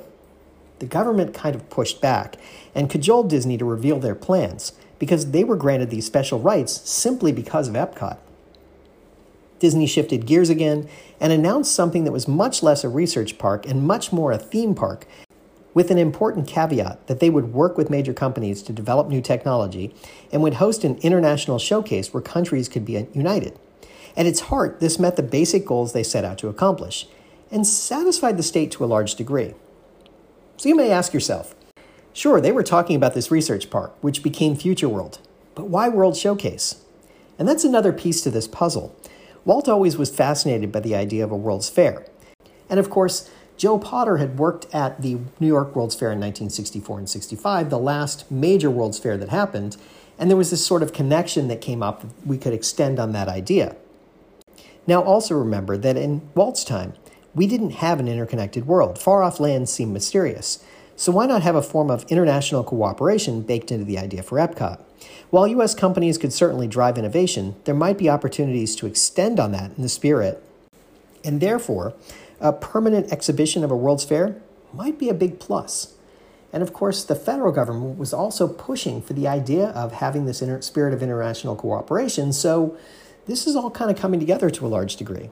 The 0.80 0.86
government 0.86 1.34
kind 1.34 1.56
of 1.56 1.70
pushed 1.70 2.01
back 2.01 2.38
and 2.74 2.90
cajoled 2.90 3.30
Disney 3.30 3.58
to 3.58 3.66
reveal 3.66 4.00
their 4.00 4.16
plans 4.16 4.74
because 5.00 5.32
they 5.32 5.44
were 5.44 5.56
granted 5.56 5.90
these 5.90 6.06
special 6.06 6.40
rights 6.40 6.74
simply 6.90 7.32
because 7.32 7.68
of 7.68 7.75
Epcot. 7.75 8.18
Disney 9.60 9.86
shifted 9.86 10.25
gears 10.25 10.50
again 10.50 10.90
and 11.20 11.32
announced 11.32 11.74
something 11.74 12.04
that 12.04 12.12
was 12.12 12.28
much 12.28 12.63
less 12.63 12.84
a 12.84 12.90
research 12.90 13.38
park 13.38 13.68
and 13.68 13.86
much 13.86 14.12
more 14.12 14.32
a 14.32 14.38
theme 14.38 14.74
park 14.74 15.06
with 15.74 15.92
an 15.92 15.98
important 15.98 16.48
caveat 16.48 17.08
that 17.08 17.20
they 17.20 17.30
would 17.30 17.54
work 17.54 17.78
with 17.78 17.90
major 17.90 18.13
companies 18.13 18.62
to 18.63 18.74
develop 18.74 19.08
new 19.08 19.22
technology 19.22 19.94
and 20.32 20.44
would 20.44 20.56
host 20.56 20.84
an 20.84 20.98
international 20.98 21.60
showcase 21.60 22.13
where 22.13 22.22
countries 22.22 22.68
could 22.68 22.86
be 22.86 23.08
united. 23.13 23.58
At 24.18 24.25
its 24.25 24.42
heart, 24.42 24.80
this 24.80 25.00
met 25.00 25.16
the 25.16 25.24
basic 25.24 25.66
goals 25.66 25.94
they 25.94 26.04
set 26.04 26.25
out 26.25 26.38
to 26.40 26.50
accomplish 26.50 27.08
and 27.50 27.66
satisfied 27.66 28.38
the 28.38 28.44
state 28.44 28.72
to 28.72 28.84
a 28.84 28.88
large 28.88 29.16
degree. 29.16 29.54
So 30.58 30.70
you 30.70 30.75
may 30.75 30.92
ask 30.92 31.13
yourself 31.13 31.56
sure, 32.13 32.42
they 32.42 32.51
were 32.51 32.63
talking 32.63 32.96
about 32.96 33.13
this 33.13 33.32
research 33.32 33.70
park, 33.70 33.96
which 34.01 34.22
became 34.22 34.56
Future 34.56 34.90
World, 34.90 35.20
but 35.56 35.70
why 35.70 35.88
World 35.88 36.18
Showcase? 36.18 36.84
And 37.40 37.48
that's 37.48 37.63
another 37.63 37.94
piece 37.94 38.22
to 38.22 38.30
this 38.30 38.48
puzzle. 38.48 38.96
Walt 39.46 39.70
always 39.70 39.98
was 39.98 40.13
fascinated 40.13 40.72
by 40.72 40.82
the 40.82 40.94
idea 40.94 41.24
of 41.24 41.32
a 41.32 41.38
World's 41.38 41.70
Fair. 41.70 42.06
And 42.70 42.80
of 42.80 42.90
course, 42.90 43.30
Joe 43.62 43.77
Potter 43.77 44.18
had 44.18 44.39
worked 44.39 44.65
at 44.74 45.03
the 45.03 45.20
New 45.39 45.46
York 45.46 45.75
World's 45.75 45.94
Fair 45.94 46.08
in 46.08 46.20
1964 46.20 46.98
and 46.98 47.08
65, 47.08 47.70
the 47.70 47.77
last 47.77 48.32
major 48.32 48.72
World's 48.72 48.98
Fair 48.98 49.18
that 49.18 49.30
happened, 49.30 49.77
and 50.18 50.32
there 50.32 50.38
was 50.38 50.50
this 50.50 50.65
sort 50.65 50.82
of 50.82 50.94
connection 50.94 51.48
that 51.48 51.62
came 51.62 51.84
up 51.84 52.01
that 52.01 52.10
we 52.25 52.39
could 52.39 52.53
extend 52.53 52.98
on 52.98 53.12
that 53.12 53.27
idea. 53.27 53.75
Now, 54.88 55.03
also 55.03 55.36
remember 55.36 55.77
that 55.77 55.96
in 55.96 56.27
Walt's 56.34 56.63
time, 56.63 56.94
we 57.36 57.46
didn't 57.46 57.74
have 57.74 58.00
an 58.00 58.08
interconnected 58.08 58.65
world. 58.65 58.98
Far 58.98 59.22
off 59.22 59.39
lands 59.39 59.72
seemed 59.72 59.94
mysterious. 59.94 60.65
So, 60.96 61.12
why 61.12 61.27
not 61.27 61.44
have 61.44 61.53
a 61.53 61.62
form 61.62 61.91
of 61.91 62.06
international 62.06 62.63
cooperation 62.63 63.44
baked 63.44 63.72
into 63.72 63.86
the 63.86 64.00
idea 64.00 64.24
for 64.24 64.39
Epcot? 64.39 64.82
While 65.30 65.46
U.S. 65.50 65.75
companies 65.75 66.18
could 66.18 66.34
certainly 66.34 66.68
drive 66.68 66.98
innovation, 66.98 67.53
there 67.65 67.75
might 67.75 68.00
be 68.00 68.10
opportunities 68.10 68.75
to 68.77 68.88
extend 68.88 69.39
on 69.39 69.51
that 69.51 69.70
in 69.77 69.84
the 69.84 69.88
spirit. 69.88 70.44
And 71.24 71.39
therefore, 71.39 71.94
a 72.41 72.51
permanent 72.51 73.12
exhibition 73.12 73.63
of 73.63 73.71
a 73.71 73.75
World's 73.75 74.03
Fair 74.03 74.41
might 74.74 74.98
be 75.00 75.10
a 75.10 75.13
big 75.13 75.39
plus. 75.39 75.93
And 76.51 76.62
of 76.62 76.74
course, 76.74 77.03
the 77.03 77.15
federal 77.15 77.51
government 77.51 77.98
was 77.98 78.13
also 78.13 78.48
pushing 78.48 79.01
for 79.01 79.13
the 79.13 79.27
idea 79.27 79.67
of 79.67 79.93
having 79.93 80.25
this 80.25 80.43
spirit 80.65 80.93
of 80.93 81.01
international 81.01 81.55
cooperation, 81.55 82.33
so 82.33 82.75
this 83.25 83.48
is 83.48 83.55
all 83.55 83.71
kind 83.71 83.89
of 83.91 83.98
coming 83.98 84.19
together 84.19 84.50
to 84.50 84.65
a 84.65 84.67
large 84.67 84.95
degree. 84.98 85.29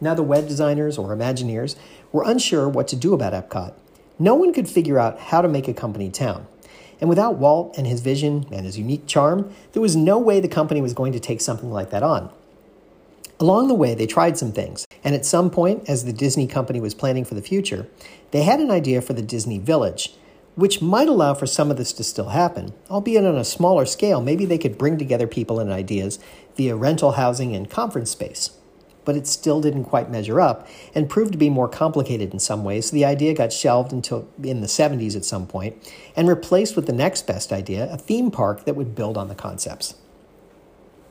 Now, 0.00 0.14
the 0.14 0.22
WED 0.22 0.48
designers 0.48 0.96
or 0.96 1.14
Imagineers 1.14 1.76
were 2.10 2.24
unsure 2.24 2.68
what 2.68 2.88
to 2.88 2.96
do 2.96 3.12
about 3.14 3.32
Epcot. 3.32 3.74
No 4.18 4.34
one 4.34 4.52
could 4.52 4.68
figure 4.68 4.98
out 4.98 5.18
how 5.18 5.42
to 5.42 5.48
make 5.48 5.68
a 5.68 5.74
company 5.74 6.10
town. 6.10 6.46
And 7.00 7.08
without 7.08 7.36
Walt 7.36 7.76
and 7.76 7.86
his 7.86 8.00
vision 8.00 8.46
and 8.52 8.64
his 8.64 8.78
unique 8.78 9.06
charm, 9.06 9.52
there 9.72 9.82
was 9.82 9.96
no 9.96 10.18
way 10.18 10.40
the 10.40 10.48
company 10.48 10.80
was 10.80 10.94
going 10.94 11.12
to 11.12 11.20
take 11.20 11.40
something 11.40 11.70
like 11.70 11.90
that 11.90 12.02
on. 12.02 12.30
Along 13.40 13.66
the 13.66 13.74
way, 13.74 13.94
they 13.94 14.06
tried 14.06 14.38
some 14.38 14.52
things, 14.52 14.86
and 15.04 15.14
at 15.14 15.26
some 15.26 15.50
point, 15.50 15.88
as 15.88 16.04
the 16.04 16.12
Disney 16.12 16.46
company 16.46 16.80
was 16.80 16.94
planning 16.94 17.24
for 17.24 17.34
the 17.34 17.42
future, 17.42 17.88
they 18.30 18.42
had 18.42 18.60
an 18.60 18.70
idea 18.70 19.02
for 19.02 19.12
the 19.12 19.22
Disney 19.22 19.58
Village, 19.58 20.14
which 20.54 20.82
might 20.82 21.08
allow 21.08 21.34
for 21.34 21.46
some 21.46 21.70
of 21.70 21.76
this 21.76 21.92
to 21.94 22.04
still 22.04 22.28
happen, 22.28 22.72
albeit 22.90 23.24
on 23.24 23.36
a 23.36 23.44
smaller 23.44 23.86
scale. 23.86 24.20
Maybe 24.20 24.44
they 24.44 24.58
could 24.58 24.78
bring 24.78 24.98
together 24.98 25.26
people 25.26 25.58
and 25.58 25.70
ideas 25.70 26.18
via 26.56 26.76
rental 26.76 27.12
housing 27.12 27.56
and 27.56 27.70
conference 27.70 28.10
space. 28.10 28.50
but 29.04 29.16
it 29.16 29.26
still 29.26 29.60
didn't 29.60 29.84
quite 29.84 30.10
measure 30.10 30.40
up 30.40 30.66
and 30.94 31.08
proved 31.08 31.32
to 31.32 31.38
be 31.38 31.50
more 31.50 31.68
complicated 31.68 32.32
in 32.32 32.38
some 32.38 32.64
ways. 32.64 32.86
So 32.86 32.94
the 32.94 33.04
idea 33.04 33.34
got 33.34 33.52
shelved 33.52 33.92
until 33.92 34.28
in 34.42 34.60
the 34.60 34.66
70s 34.66 35.16
at 35.16 35.24
some 35.24 35.46
point 35.46 35.76
and 36.16 36.28
replaced 36.28 36.76
with 36.76 36.86
the 36.86 36.92
next 36.92 37.26
best 37.26 37.52
idea, 37.52 37.92
a 37.92 37.98
theme 37.98 38.30
park 38.30 38.64
that 38.64 38.76
would 38.76 38.94
build 38.94 39.16
on 39.16 39.28
the 39.28 39.34
concepts. 39.34 39.94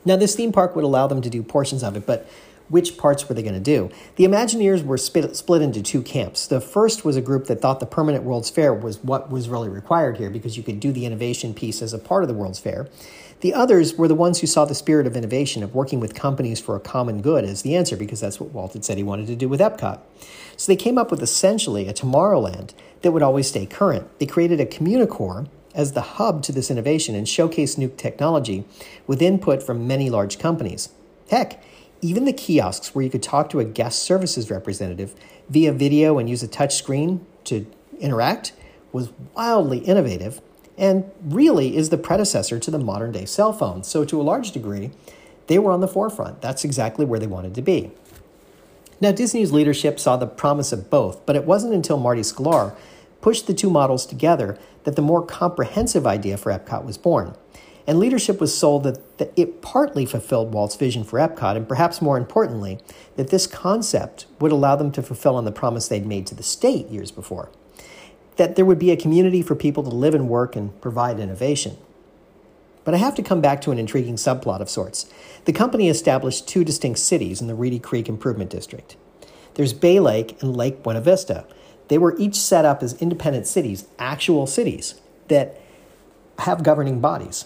Now, 0.04 0.16
this 0.16 0.34
theme 0.34 0.50
park 0.50 0.74
would 0.74 0.84
allow 0.84 1.06
them 1.06 1.22
to 1.22 1.30
do 1.30 1.44
portions 1.44 1.84
of 1.84 1.96
it, 1.96 2.06
but 2.06 2.28
which 2.68 2.96
parts 2.96 3.28
were 3.28 3.34
they 3.34 3.42
going 3.42 3.54
to 3.54 3.60
do? 3.60 3.90
The 4.16 4.24
Imagineers 4.24 4.84
were 4.84 4.98
split, 4.98 5.36
split 5.36 5.62
into 5.62 5.82
two 5.82 6.02
camps. 6.02 6.46
The 6.46 6.60
first 6.60 7.04
was 7.04 7.16
a 7.16 7.20
group 7.20 7.46
that 7.46 7.60
thought 7.60 7.80
the 7.80 7.86
permanent 7.86 8.24
World's 8.24 8.50
Fair 8.50 8.72
was 8.72 9.02
what 9.02 9.30
was 9.30 9.48
really 9.48 9.68
required 9.68 10.16
here 10.16 10.30
because 10.30 10.56
you 10.56 10.62
could 10.62 10.80
do 10.80 10.92
the 10.92 11.06
innovation 11.06 11.54
piece 11.54 11.82
as 11.82 11.92
a 11.92 11.98
part 11.98 12.22
of 12.22 12.28
the 12.28 12.34
World's 12.34 12.58
Fair. 12.58 12.88
The 13.40 13.54
others 13.54 13.96
were 13.96 14.06
the 14.06 14.14
ones 14.14 14.40
who 14.40 14.46
saw 14.46 14.64
the 14.64 14.74
spirit 14.74 15.04
of 15.04 15.16
innovation, 15.16 15.64
of 15.64 15.74
working 15.74 15.98
with 15.98 16.14
companies 16.14 16.60
for 16.60 16.76
a 16.76 16.80
common 16.80 17.22
good, 17.22 17.44
as 17.44 17.62
the 17.62 17.74
answer, 17.74 17.96
because 17.96 18.20
that's 18.20 18.38
what 18.38 18.52
Walt 18.52 18.72
had 18.72 18.84
said 18.84 18.98
he 18.98 19.02
wanted 19.02 19.26
to 19.26 19.34
do 19.34 19.48
with 19.48 19.58
Epcot. 19.58 19.98
So 20.56 20.70
they 20.70 20.76
came 20.76 20.96
up 20.96 21.10
with 21.10 21.20
essentially 21.20 21.88
a 21.88 21.92
Tomorrowland 21.92 22.72
that 23.00 23.10
would 23.10 23.22
always 23.22 23.48
stay 23.48 23.66
current. 23.66 24.08
They 24.20 24.26
created 24.26 24.60
a 24.60 24.66
Communicore 24.66 25.48
as 25.74 25.92
the 25.92 26.02
hub 26.02 26.42
to 26.44 26.52
this 26.52 26.70
innovation 26.70 27.14
and 27.16 27.26
showcased 27.26 27.78
new 27.78 27.88
technology 27.88 28.64
with 29.08 29.20
input 29.20 29.60
from 29.62 29.88
many 29.88 30.08
large 30.08 30.38
companies. 30.38 30.90
Heck, 31.28 31.62
even 32.02 32.24
the 32.24 32.32
kiosks 32.32 32.94
where 32.94 33.04
you 33.04 33.10
could 33.10 33.22
talk 33.22 33.48
to 33.50 33.60
a 33.60 33.64
guest 33.64 34.02
services 34.02 34.50
representative 34.50 35.14
via 35.48 35.72
video 35.72 36.18
and 36.18 36.28
use 36.28 36.42
a 36.42 36.48
touch 36.48 36.74
screen 36.74 37.24
to 37.44 37.64
interact 38.00 38.52
was 38.90 39.12
wildly 39.34 39.78
innovative 39.78 40.42
and 40.76 41.10
really 41.22 41.76
is 41.76 41.90
the 41.90 41.96
predecessor 41.96 42.58
to 42.58 42.70
the 42.70 42.78
modern 42.78 43.12
day 43.12 43.24
cell 43.24 43.52
phone. 43.52 43.84
So, 43.84 44.04
to 44.04 44.20
a 44.20 44.22
large 44.22 44.50
degree, 44.50 44.90
they 45.46 45.58
were 45.58 45.70
on 45.70 45.80
the 45.80 45.88
forefront. 45.88 46.40
That's 46.42 46.64
exactly 46.64 47.04
where 47.04 47.20
they 47.20 47.26
wanted 47.26 47.54
to 47.54 47.62
be. 47.62 47.92
Now, 49.00 49.12
Disney's 49.12 49.52
leadership 49.52 50.00
saw 50.00 50.16
the 50.16 50.26
promise 50.26 50.72
of 50.72 50.90
both, 50.90 51.24
but 51.24 51.36
it 51.36 51.44
wasn't 51.44 51.74
until 51.74 51.98
Marty 51.98 52.22
Sklar 52.22 52.74
pushed 53.20 53.46
the 53.46 53.54
two 53.54 53.70
models 53.70 54.06
together 54.06 54.58
that 54.84 54.96
the 54.96 55.02
more 55.02 55.24
comprehensive 55.24 56.06
idea 56.06 56.36
for 56.36 56.52
Epcot 56.52 56.84
was 56.84 56.98
born. 56.98 57.34
And 57.86 57.98
leadership 57.98 58.40
was 58.40 58.56
sold 58.56 58.84
that, 58.84 59.32
it 59.36 59.62
partly 59.62 60.04
fulfilled 60.06 60.52
Walt's 60.52 60.76
vision 60.76 61.04
for 61.04 61.18
Epcot, 61.18 61.56
and 61.56 61.68
perhaps 61.68 62.02
more 62.02 62.16
importantly, 62.16 62.78
that 63.16 63.30
this 63.30 63.46
concept 63.46 64.26
would 64.38 64.52
allow 64.52 64.76
them 64.76 64.92
to 64.92 65.02
fulfill 65.02 65.36
on 65.36 65.44
the 65.44 65.52
promise 65.52 65.88
they'd 65.88 66.06
made 66.06 66.26
to 66.28 66.34
the 66.34 66.42
state 66.42 66.88
years 66.88 67.10
before 67.10 67.50
that 68.36 68.56
there 68.56 68.64
would 68.64 68.78
be 68.78 68.90
a 68.90 68.96
community 68.96 69.42
for 69.42 69.54
people 69.54 69.82
to 69.82 69.90
live 69.90 70.14
and 70.14 70.28
work 70.28 70.56
and 70.56 70.80
provide 70.80 71.20
innovation. 71.20 71.76
But 72.84 72.94
I 72.94 72.98
have 72.98 73.14
to 73.16 73.22
come 73.22 73.40
back 73.40 73.60
to 73.62 73.70
an 73.70 73.78
intriguing 73.78 74.16
subplot 74.16 74.60
of 74.60 74.68
sorts. 74.68 75.08
The 75.44 75.52
company 75.52 75.88
established 75.88 76.48
two 76.48 76.64
distinct 76.64 76.98
cities 76.98 77.40
in 77.40 77.46
the 77.46 77.54
Reedy 77.54 77.78
Creek 77.78 78.08
Improvement 78.08 78.50
District. 78.50 78.96
There's 79.54 79.72
Bay 79.72 80.00
Lake 80.00 80.42
and 80.42 80.56
Lake 80.56 80.82
Buena 80.82 81.00
Vista. 81.00 81.44
They 81.88 81.98
were 81.98 82.16
each 82.18 82.36
set 82.36 82.64
up 82.64 82.82
as 82.82 83.00
independent 83.00 83.46
cities, 83.46 83.86
actual 83.98 84.46
cities, 84.46 84.94
that 85.28 85.60
have 86.38 86.62
governing 86.62 87.00
bodies. 87.00 87.44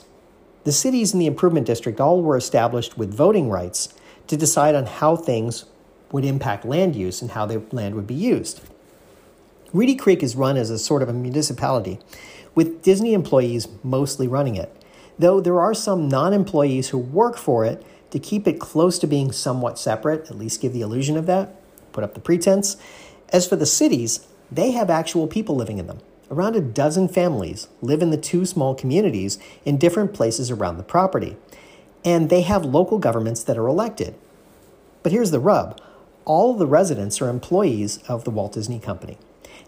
The 0.67 0.73
cities 0.73 1.13
in 1.13 1.21
the 1.21 1.29
Improvement 1.29 1.65
District 1.65 2.01
all 2.01 2.23
were 2.23 2.37
established 2.37 2.99
with 2.99 3.15
voting 3.15 3.49
rights 3.49 3.89
to 4.27 4.37
decide 4.37 4.75
on 4.75 4.87
how 4.87 5.15
things 5.15 5.65
would 6.11 6.25
impact 6.25 6.65
land 6.65 6.97
use 6.97 7.23
and 7.23 7.31
how 7.31 7.47
the 7.47 7.63
land 7.71 7.95
would 7.95 8.09
be 8.09 8.15
used. 8.15 8.61
Reedy 9.73 9.95
Creek 9.95 10.25
is 10.25 10.35
run 10.35 10.57
as 10.57 10.69
a 10.69 10.77
sort 10.77 11.03
of 11.03 11.09
a 11.09 11.13
municipality, 11.13 12.01
with 12.57 12.83
Disney 12.83 13.15
employees 13.15 13.69
mostly 13.85 14.27
running 14.27 14.57
it, 14.57 14.75
though 15.17 15.41
there 15.41 15.61
are 15.61 15.73
some 15.73 16.09
non 16.09 16.33
employees 16.33 16.89
who 16.89 16.99
work 16.99 17.37
for 17.37 17.65
it 17.65 17.87
to 18.11 18.19
keep 18.19 18.49
it 18.49 18.59
close 18.59 18.99
to 18.99 19.07
being 19.07 19.31
somewhat 19.31 19.79
separate, 19.79 20.29
at 20.29 20.37
least 20.37 20.61
give 20.61 20.73
the 20.73 20.83
illusion 20.83 21.17
of 21.17 21.27
that, 21.27 21.55
put 21.93 22.03
up 22.03 22.15
the 22.15 22.21
pretense. 22.21 22.77
As 23.29 23.47
for 23.47 23.55
the 23.55 23.67
cities, 23.67 24.27
they 24.51 24.73
have 24.73 24.91
actual 24.91 25.29
people 25.29 25.55
living 25.55 25.79
in 25.79 25.87
them. 25.87 26.01
Around 26.29 26.57
a 26.57 26.61
dozen 26.61 27.07
families 27.07 27.69
live 27.81 28.03
in 28.03 28.11
the 28.11 28.17
two 28.17 28.45
small 28.45 28.75
communities 28.75 29.39
in 29.65 29.77
different 29.77 30.13
places 30.13 30.51
around 30.51 30.77
the 30.77 30.83
property, 30.83 31.37
and 32.05 32.31
they 32.31 32.43
have 32.43 32.65
local 32.65 32.99
governments 32.99 33.45
that 33.45 33.57
are 33.57 33.69
elected. 33.69 34.17
But 35.05 35.13
here's 35.13 35.31
the 35.31 35.41
rub 35.41 35.81
all 36.25 36.55
the 36.55 36.67
residents 36.67 37.23
are 37.23 37.29
employees 37.29 37.99
of 38.09 38.25
the 38.25 38.33
Walt 38.33 38.55
Disney 38.55 38.81
Company. 38.81 39.17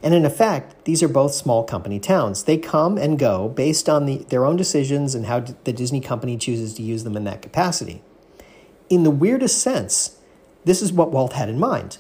And 0.03 0.13
in 0.13 0.25
effect, 0.25 0.85
these 0.85 1.03
are 1.05 1.09
both 1.09 1.33
small 1.33 1.63
company 1.63 2.01
towns. 2.01 2.45
They 2.45 2.59
come 2.59 2.99
and 2.99 3.19
go 3.19 3.49
based 3.49 3.89
on 3.89 4.07
the, 4.07 4.19
their 4.29 4.45
own 4.45 4.57
decisions 4.57 5.15
and 5.15 5.27
how 5.27 5.41
the 5.41 5.73
Disney 5.73 6.01
company 6.01 6.37
chooses 6.37 6.75
to 6.75 6.83
use 6.83 7.05
them 7.05 7.17
in 7.17 7.23
that 7.25 7.43
capacity. 7.43 8.03
In 8.91 9.05
the 9.05 9.11
weirdest 9.11 9.63
sense, 9.63 10.19
this 10.65 10.83
is 10.83 10.93
what 10.93 11.13
Walt 11.13 11.35
had 11.35 11.49
in 11.49 11.59
mind. 11.61 11.99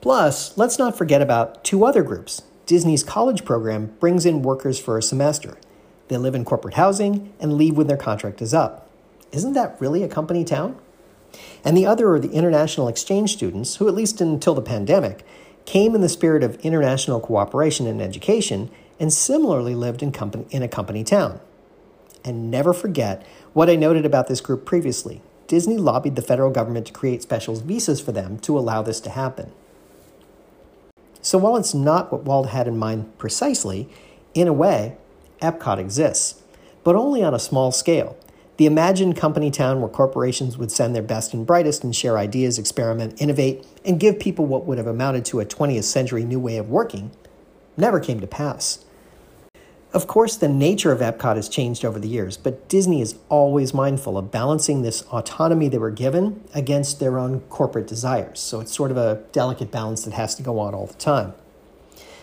Plus, 0.00 0.56
let's 0.56 0.78
not 0.78 0.98
forget 0.98 1.22
about 1.22 1.62
two 1.62 1.84
other 1.84 2.02
groups. 2.02 2.42
Disney's 2.70 3.02
college 3.02 3.44
program 3.44 3.96
brings 3.98 4.24
in 4.24 4.42
workers 4.42 4.78
for 4.78 4.96
a 4.96 5.02
semester. 5.02 5.58
They 6.06 6.16
live 6.16 6.36
in 6.36 6.44
corporate 6.44 6.74
housing 6.74 7.32
and 7.40 7.54
leave 7.54 7.76
when 7.76 7.88
their 7.88 7.96
contract 7.96 8.40
is 8.40 8.54
up. 8.54 8.88
Isn't 9.32 9.54
that 9.54 9.80
really 9.80 10.04
a 10.04 10.08
company 10.08 10.44
town? 10.44 10.78
And 11.64 11.76
the 11.76 11.86
other 11.86 12.08
are 12.12 12.20
the 12.20 12.30
international 12.30 12.86
exchange 12.86 13.32
students, 13.32 13.74
who, 13.74 13.88
at 13.88 13.94
least 13.94 14.20
until 14.20 14.54
the 14.54 14.62
pandemic, 14.62 15.26
came 15.64 15.96
in 15.96 16.00
the 16.00 16.08
spirit 16.08 16.44
of 16.44 16.60
international 16.60 17.18
cooperation 17.18 17.88
and 17.88 18.00
education, 18.00 18.70
and 19.00 19.12
similarly 19.12 19.74
lived 19.74 20.00
in, 20.00 20.12
company, 20.12 20.46
in 20.50 20.62
a 20.62 20.68
company 20.68 21.02
town. 21.02 21.40
And 22.24 22.52
never 22.52 22.72
forget 22.72 23.26
what 23.52 23.68
I 23.68 23.74
noted 23.74 24.06
about 24.06 24.28
this 24.28 24.40
group 24.40 24.64
previously. 24.64 25.22
Disney 25.48 25.76
lobbied 25.76 26.14
the 26.14 26.22
federal 26.22 26.52
government 26.52 26.86
to 26.86 26.92
create 26.92 27.22
special 27.22 27.56
visas 27.56 28.00
for 28.00 28.12
them 28.12 28.38
to 28.38 28.56
allow 28.56 28.80
this 28.80 29.00
to 29.00 29.10
happen. 29.10 29.50
So 31.22 31.38
while 31.38 31.56
it's 31.56 31.74
not 31.74 32.10
what 32.10 32.24
Walt 32.24 32.48
had 32.48 32.66
in 32.66 32.78
mind 32.78 33.16
precisely, 33.18 33.88
in 34.34 34.48
a 34.48 34.52
way, 34.52 34.96
Epcot 35.42 35.78
exists, 35.78 36.42
but 36.84 36.94
only 36.94 37.22
on 37.22 37.34
a 37.34 37.38
small 37.38 37.72
scale. 37.72 38.16
The 38.56 38.66
imagined 38.66 39.16
company 39.16 39.50
town 39.50 39.80
where 39.80 39.88
corporations 39.88 40.58
would 40.58 40.70
send 40.70 40.94
their 40.94 41.02
best 41.02 41.32
and 41.32 41.46
brightest 41.46 41.82
and 41.82 41.96
share 41.96 42.18
ideas, 42.18 42.58
experiment, 42.58 43.20
innovate, 43.20 43.66
and 43.84 43.98
give 43.98 44.20
people 44.20 44.44
what 44.44 44.66
would 44.66 44.76
have 44.76 44.86
amounted 44.86 45.24
to 45.26 45.40
a 45.40 45.46
20th 45.46 45.84
century 45.84 46.24
new 46.24 46.38
way 46.38 46.58
of 46.58 46.68
working 46.68 47.10
never 47.76 48.00
came 48.00 48.20
to 48.20 48.26
pass. 48.26 48.84
Of 49.92 50.06
course, 50.06 50.36
the 50.36 50.48
nature 50.48 50.92
of 50.92 51.00
Epcot 51.00 51.34
has 51.34 51.48
changed 51.48 51.84
over 51.84 51.98
the 51.98 52.06
years, 52.06 52.36
but 52.36 52.68
Disney 52.68 53.00
is 53.00 53.16
always 53.28 53.74
mindful 53.74 54.16
of 54.16 54.30
balancing 54.30 54.82
this 54.82 55.02
autonomy 55.10 55.66
they 55.66 55.78
were 55.78 55.90
given 55.90 56.44
against 56.54 57.00
their 57.00 57.18
own 57.18 57.40
corporate 57.48 57.88
desires. 57.88 58.38
So 58.38 58.60
it's 58.60 58.72
sort 58.72 58.92
of 58.92 58.96
a 58.96 59.24
delicate 59.32 59.72
balance 59.72 60.04
that 60.04 60.14
has 60.14 60.36
to 60.36 60.44
go 60.44 60.60
on 60.60 60.74
all 60.74 60.86
the 60.86 60.94
time. 60.94 61.34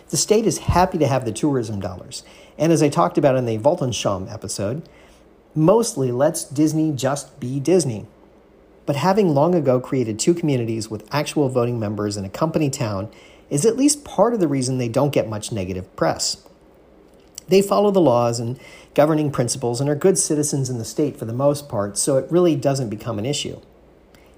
The 0.10 0.16
state 0.16 0.46
is 0.46 0.60
happy 0.60 0.98
to 1.00 1.08
have 1.08 1.26
the 1.26 1.34
tourism 1.34 1.82
dollars. 1.82 2.24
And 2.58 2.72
as 2.72 2.82
I 2.82 2.88
talked 2.88 3.18
about 3.18 3.36
in 3.36 3.46
the 3.46 3.58
Weltanschauung 3.58 4.32
episode, 4.34 4.88
mostly 5.54 6.10
lets 6.10 6.46
Disney 6.46 6.94
just 6.94 7.38
be 7.38 7.60
Disney. 7.60 8.06
But 8.86 8.96
having 8.96 9.34
long 9.34 9.54
ago 9.54 9.82
created 9.82 10.20
two 10.20 10.34
communities 10.34 10.90
with 10.90 11.06
actual 11.14 11.50
voting 11.50 11.82
members 11.82 12.16
in 12.16 12.24
a 12.24 12.30
company 12.30 12.70
town 12.70 13.10
is 13.50 13.66
at 13.66 13.76
least 13.76 14.06
part 14.06 14.34
of 14.34 14.40
the 14.40 14.48
reason 14.48 14.78
they 14.78 14.88
don't 14.88 15.12
get 15.12 15.28
much 15.28 15.52
negative 15.52 15.94
press. 15.98 16.48
They 17.48 17.62
follow 17.62 17.92
the 17.92 18.02
laws 18.02 18.40
and 18.40 18.60
governing 18.94 19.32
principles 19.32 19.80
and 19.80 19.90
are 19.90 19.96
good 19.96 20.18
citizens 20.18 20.70
in 20.70 20.78
the 20.78 20.86
state 20.86 21.18
for 21.18 21.26
the 21.26 21.34
most 21.34 21.70
part, 21.70 21.98
so 21.98 22.18
it 22.18 22.32
really 22.32 22.56
doesn't 22.56 22.90
become 22.90 23.20
an 23.20 23.26
issue. 23.26 23.60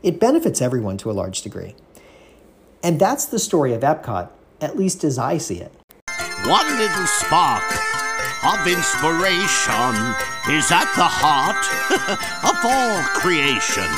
It 0.04 0.20
benefits 0.20 0.62
everyone 0.62 0.98
to 0.98 1.12
a 1.12 1.14
large 1.14 1.42
degree. 1.42 1.76
And 2.84 3.00
that's 3.00 3.26
the 3.26 3.40
story 3.40 3.74
of 3.74 3.82
Epcot, 3.82 4.30
at 4.62 4.78
least 4.78 5.04
as 5.04 5.18
I 5.18 5.38
see 5.38 5.60
it. 5.60 5.72
One 6.46 6.68
little 6.78 7.08
spark 7.08 7.64
of 8.44 8.66
inspiration 8.66 9.96
is 10.50 10.72
at 10.72 10.88
the 10.96 11.04
heart 11.04 11.60
of 12.48 12.56
all 12.64 13.04
creation, 13.20 13.90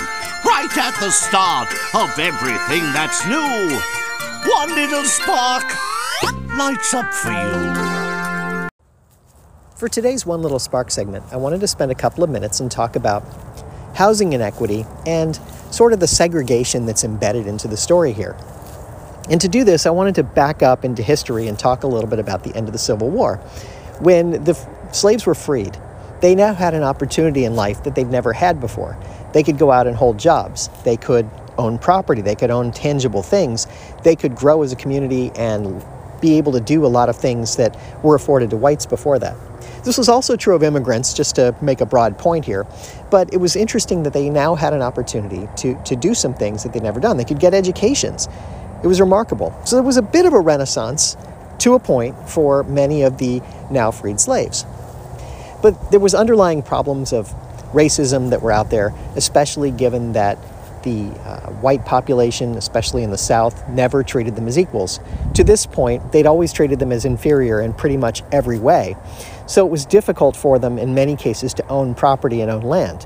right 0.44 0.76
at 0.76 1.00
the 1.00 1.12
start 1.12 1.70
of 1.94 2.18
everything 2.18 2.82
that's 2.94 3.26
new. 3.28 3.80
One 4.50 4.74
little 4.74 5.04
spark 5.04 5.66
lights 6.58 6.94
up 6.94 7.14
for 7.14 7.32
you. 7.32 8.01
For 9.82 9.90
today's 9.90 10.28
One 10.28 10.44
Little 10.44 10.60
Spark 10.60 10.92
segment, 10.92 11.26
I 11.32 11.38
wanted 11.38 11.62
to 11.62 11.68
spend 11.68 11.92
a 11.92 11.96
couple 11.96 12.24
of 12.24 12.30
minutes 12.30 12.60
and 12.60 12.70
talk 12.70 12.96
about 12.96 13.24
housing 13.96 14.34
inequity 14.34 14.86
and 15.08 15.36
sort 15.72 15.92
of 15.92 16.00
the 16.00 16.06
segregation 16.06 16.86
that's 16.86 17.04
embedded 17.04 17.48
into 17.48 17.68
the 17.68 17.78
story 17.78 18.14
here. 18.14 18.38
And 19.32 19.42
to 19.42 19.48
do 19.48 19.64
this, 19.64 19.88
I 19.88 19.90
wanted 19.90 20.14
to 20.14 20.24
back 20.24 20.62
up 20.62 20.86
into 20.86 21.02
history 21.02 21.48
and 21.48 21.58
talk 21.58 21.82
a 21.82 21.88
little 21.88 22.08
bit 22.08 22.20
about 22.20 22.44
the 22.44 22.56
end 22.56 22.68
of 22.68 22.74
the 22.74 22.78
Civil 22.78 23.10
War. 23.10 23.38
When 24.02 24.44
the 24.44 24.52
f- 24.52 24.94
slaves 24.94 25.26
were 25.26 25.34
freed, 25.34 25.76
they 26.20 26.36
now 26.36 26.54
had 26.54 26.76
an 26.76 26.84
opportunity 26.84 27.46
in 27.46 27.56
life 27.56 27.84
that 27.84 27.96
they've 27.96 28.08
never 28.08 28.34
had 28.34 28.60
before. 28.60 28.96
They 29.34 29.42
could 29.42 29.58
go 29.58 29.72
out 29.72 29.88
and 29.88 29.96
hold 29.96 30.20
jobs. 30.20 30.70
They 30.84 30.96
could 30.96 31.28
own 31.58 31.80
property. 31.80 32.22
They 32.22 32.36
could 32.36 32.52
own 32.52 32.72
tangible 32.72 33.24
things. 33.24 33.66
They 34.04 34.16
could 34.16 34.36
grow 34.36 34.62
as 34.62 34.72
a 34.72 34.76
community 34.76 35.32
and 35.36 35.84
be 36.22 36.38
able 36.38 36.52
to 36.54 36.62
do 36.62 36.86
a 36.86 36.88
lot 36.88 37.10
of 37.10 37.16
things 37.16 37.58
that 37.58 37.78
were 38.04 38.16
afforded 38.16 38.52
to 38.52 38.58
whites 38.58 38.86
before 38.86 39.20
that. 39.20 39.36
This 39.84 39.98
was 39.98 40.08
also 40.08 40.36
true 40.36 40.56
of 40.56 40.64
immigrants, 40.64 41.14
just 41.14 41.36
to 41.36 41.56
make 41.62 41.82
a 41.82 41.86
broad 41.86 42.18
point 42.18 42.46
here. 42.46 42.68
But 43.10 43.34
it 43.34 43.38
was 43.38 43.56
interesting 43.56 44.04
that 44.04 44.14
they 44.14 44.30
now 44.30 44.54
had 44.56 44.74
an 44.74 44.82
opportunity 44.82 45.50
to, 45.58 45.82
to 45.84 45.96
do 45.96 46.14
some 46.14 46.34
things 46.34 46.64
that 46.64 46.74
they'd 46.74 46.84
never 46.84 47.00
done. 47.00 47.18
They 47.18 47.26
could 47.26 47.40
get 47.40 47.54
educations. 47.54 48.28
It 48.84 48.88
was 48.88 49.02
remarkable. 49.02 49.54
So 49.66 49.76
there 49.76 49.84
was 49.84 49.98
a 49.98 50.02
bit 50.02 50.26
of 50.26 50.34
a 50.34 50.40
renaissance 50.40 51.18
to 51.60 51.74
a 51.74 51.80
point 51.80 52.30
for 52.30 52.64
many 52.64 53.04
of 53.04 53.18
the 53.18 53.42
now 53.70 53.92
freed 53.92 54.20
slaves. 54.20 54.66
But 55.62 55.92
there 55.92 56.00
was 56.00 56.16
underlying 56.16 56.62
problems 56.64 57.14
of 57.14 57.34
racism 57.72 58.32
that 58.32 58.42
were 58.42 58.52
out 58.52 58.70
there, 58.70 58.94
especially 59.16 59.72
given 59.72 60.14
that 60.14 60.38
the 60.84 61.10
uh, 61.26 61.52
white 61.54 61.86
population, 61.86 62.56
especially 62.56 63.04
in 63.04 63.12
the 63.12 63.18
South, 63.18 63.68
never 63.70 64.04
treated 64.04 64.36
them 64.36 64.48
as 64.48 64.58
equals. 64.58 65.00
To 65.36 65.44
this 65.44 65.66
point, 65.66 66.12
they'd 66.12 66.26
always 66.26 66.54
treated 66.54 66.80
them 66.80 66.92
as 66.92 67.06
inferior 67.06 67.62
in 67.62 67.74
pretty 67.74 67.98
much 67.98 68.24
every 68.32 68.60
way. 68.60 68.96
So 69.48 69.66
it 69.66 69.70
was 69.70 69.86
difficult 69.86 70.36
for 70.36 70.60
them 70.60 70.78
in 70.78 70.94
many 70.94 71.16
cases 71.16 71.54
to 71.56 71.68
own 71.68 71.94
property 71.94 72.42
and 72.42 72.50
own 72.50 72.62
land. 72.62 73.06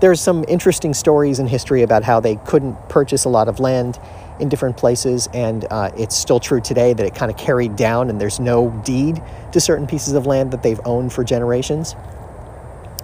There's 0.00 0.20
some 0.20 0.44
interesting 0.48 0.94
stories 0.94 1.38
in 1.38 1.46
history 1.46 1.82
about 1.82 2.04
how 2.04 2.20
they 2.20 2.36
couldn't 2.36 2.88
purchase 2.88 3.24
a 3.24 3.28
lot 3.28 3.48
of 3.48 3.60
land 3.60 3.98
in 4.38 4.48
different 4.48 4.76
places, 4.78 5.28
and 5.34 5.66
uh, 5.70 5.90
it's 5.96 6.16
still 6.16 6.40
true 6.40 6.60
today 6.60 6.94
that 6.94 7.04
it 7.04 7.14
kind 7.14 7.30
of 7.30 7.36
carried 7.36 7.76
down 7.76 8.08
and 8.08 8.18
there's 8.18 8.40
no 8.40 8.70
deed 8.84 9.22
to 9.52 9.60
certain 9.60 9.86
pieces 9.86 10.14
of 10.14 10.26
land 10.26 10.52
that 10.52 10.62
they've 10.62 10.80
owned 10.86 11.12
for 11.12 11.22
generations. 11.22 11.94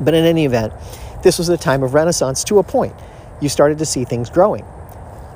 But 0.00 0.14
in 0.14 0.24
any 0.24 0.46
event, 0.46 0.72
this 1.22 1.38
was 1.38 1.48
a 1.48 1.56
time 1.56 1.82
of 1.82 1.92
renaissance 1.92 2.44
to 2.44 2.58
a 2.58 2.62
point. 2.62 2.94
You 3.40 3.48
started 3.48 3.78
to 3.78 3.86
see 3.86 4.04
things 4.04 4.30
growing. 4.30 4.64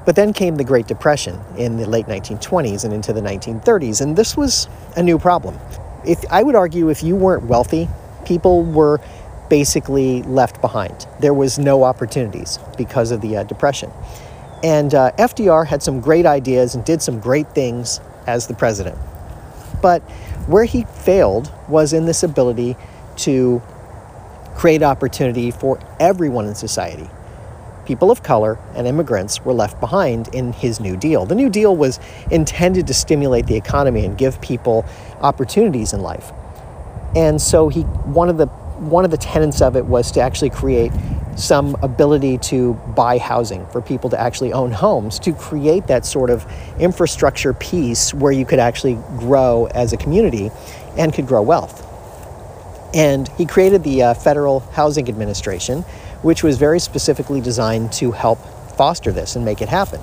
But 0.07 0.17
then 0.17 0.33
came 0.33 0.57
the 0.57 0.65
Great 0.65 0.87
Depression 0.87 1.39
in 1.57 1.77
the 1.77 1.87
late 1.87 2.07
1920s 2.07 2.85
and 2.85 2.93
into 2.93 3.13
the 3.13 3.21
1930s, 3.21 4.01
and 4.01 4.17
this 4.17 4.37
was 4.37 4.69
a 4.97 5.03
new 5.03 5.19
problem. 5.19 5.59
If 6.07 6.25
I 6.31 6.43
would 6.43 6.55
argue 6.55 6.89
if 6.89 7.03
you 7.03 7.15
weren't 7.15 7.45
wealthy, 7.45 7.89
people 8.25 8.65
were 8.65 9.01
basically 9.51 10.23
left 10.23 10.61
behind. 10.61 11.07
There 11.21 11.35
was 11.35 11.59
no 11.59 11.83
opportunities 11.83 12.59
because 12.79 13.11
of 13.11 13.21
the 13.21 13.39
uh, 13.39 13.45
depression. 13.45 13.91
And 14.63 14.95
uh, 14.95 15.13
FDR 15.19 15.67
had 15.67 15.83
some 15.83 16.01
great 16.01 16.25
ideas 16.25 16.75
and 16.75 16.85
did 16.85 17.03
some 17.03 17.21
great 17.21 17.55
things 17.55 18.01
as 18.27 18.47
the 18.47 18.55
president. 18.55 18.97
But 19.83 20.01
where 20.47 20.65
he 20.65 20.85
failed 20.85 21.53
was 21.69 21.93
in 21.93 22.07
this 22.07 22.23
ability 22.23 22.77
to 23.17 23.61
create 24.55 24.83
opportunity 24.83 25.51
for 25.51 25.81
everyone 25.99 26.47
in 26.47 26.55
society. 26.55 27.09
People 27.90 28.12
of 28.12 28.22
color 28.22 28.57
and 28.76 28.87
immigrants 28.87 29.44
were 29.44 29.53
left 29.53 29.81
behind 29.81 30.33
in 30.33 30.53
his 30.53 30.79
New 30.79 30.96
Deal. 30.96 31.26
The 31.26 31.35
New 31.35 31.50
Deal 31.50 31.74
was 31.74 31.98
intended 32.31 32.87
to 32.87 32.94
stimulate 32.94 33.46
the 33.46 33.57
economy 33.57 34.05
and 34.05 34.16
give 34.16 34.40
people 34.40 34.85
opportunities 35.22 35.92
in 35.92 36.00
life. 36.00 36.31
And 37.16 37.42
so 37.42 37.68
he 37.68 37.81
one 37.81 38.29
of 38.29 38.38
the 38.38 38.46
one 38.46 39.05
of 39.05 39.11
the 39.11 39.16
tenets 39.16 39.61
of 39.61 39.74
it 39.74 39.87
was 39.87 40.12
to 40.12 40.20
actually 40.20 40.50
create 40.50 40.92
some 41.35 41.76
ability 41.83 42.38
to 42.38 42.74
buy 42.94 43.18
housing 43.18 43.66
for 43.66 43.83
people 43.83 44.09
to 44.11 44.20
actually 44.20 44.53
own 44.53 44.70
homes 44.70 45.18
to 45.18 45.33
create 45.33 45.88
that 45.88 46.07
sort 46.07 46.31
of 46.31 46.46
infrastructure 46.79 47.53
piece 47.53 48.14
where 48.14 48.31
you 48.31 48.46
could 48.46 48.61
actually 48.61 48.94
grow 49.18 49.66
as 49.74 49.92
a 49.92 49.96
community 49.96 50.53
and 50.96 51.12
could 51.12 51.26
grow 51.26 51.42
wealth. 51.42 51.85
And 52.94 53.29
he 53.31 53.46
created 53.46 53.83
the 53.83 54.03
uh, 54.03 54.14
Federal 54.14 54.61
Housing 54.61 55.09
Administration, 55.09 55.85
which 56.23 56.43
was 56.43 56.59
very 56.59 56.81
specifically 56.81 57.41
designed 57.41 57.93
to 57.93 58.13
help 58.13 58.39
foster 58.77 59.13
this 59.13 59.37
and 59.37 59.45
make 59.45 59.61
it 59.61 59.69
happen. 59.69 60.01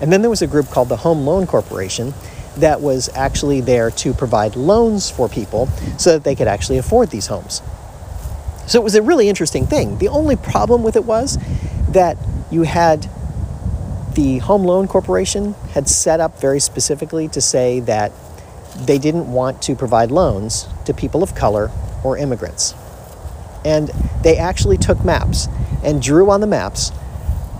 And 0.00 0.12
then 0.12 0.22
there 0.22 0.30
was 0.30 0.42
a 0.42 0.46
group 0.46 0.68
called 0.68 0.88
the 0.88 0.96
Home 0.96 1.26
Loan 1.26 1.46
Corporation 1.46 2.14
that 2.56 2.80
was 2.80 3.10
actually 3.14 3.60
there 3.60 3.90
to 3.90 4.12
provide 4.12 4.56
loans 4.56 5.10
for 5.10 5.28
people 5.28 5.66
so 5.98 6.12
that 6.12 6.24
they 6.24 6.34
could 6.34 6.48
actually 6.48 6.78
afford 6.78 7.10
these 7.10 7.26
homes. 7.26 7.62
So 8.66 8.80
it 8.80 8.84
was 8.84 8.94
a 8.94 9.02
really 9.02 9.28
interesting 9.28 9.66
thing. 9.66 9.98
The 9.98 10.08
only 10.08 10.36
problem 10.36 10.82
with 10.82 10.96
it 10.96 11.04
was 11.04 11.38
that 11.90 12.16
you 12.50 12.62
had 12.62 13.08
the 14.14 14.38
Home 14.38 14.64
Loan 14.64 14.88
Corporation 14.88 15.54
had 15.72 15.88
set 15.88 16.20
up 16.20 16.40
very 16.40 16.60
specifically 16.60 17.28
to 17.28 17.40
say 17.40 17.80
that 17.80 18.12
they 18.76 18.98
didn't 18.98 19.30
want 19.32 19.62
to 19.62 19.74
provide 19.74 20.10
loans 20.10 20.66
to 20.84 20.94
people 20.94 21.22
of 21.22 21.34
color 21.34 21.70
or 22.04 22.16
immigrants. 22.16 22.74
And 23.64 23.88
they 24.22 24.36
actually 24.36 24.78
took 24.78 25.04
maps 25.04 25.48
and 25.82 26.00
drew 26.02 26.30
on 26.30 26.40
the 26.40 26.46
maps 26.46 26.92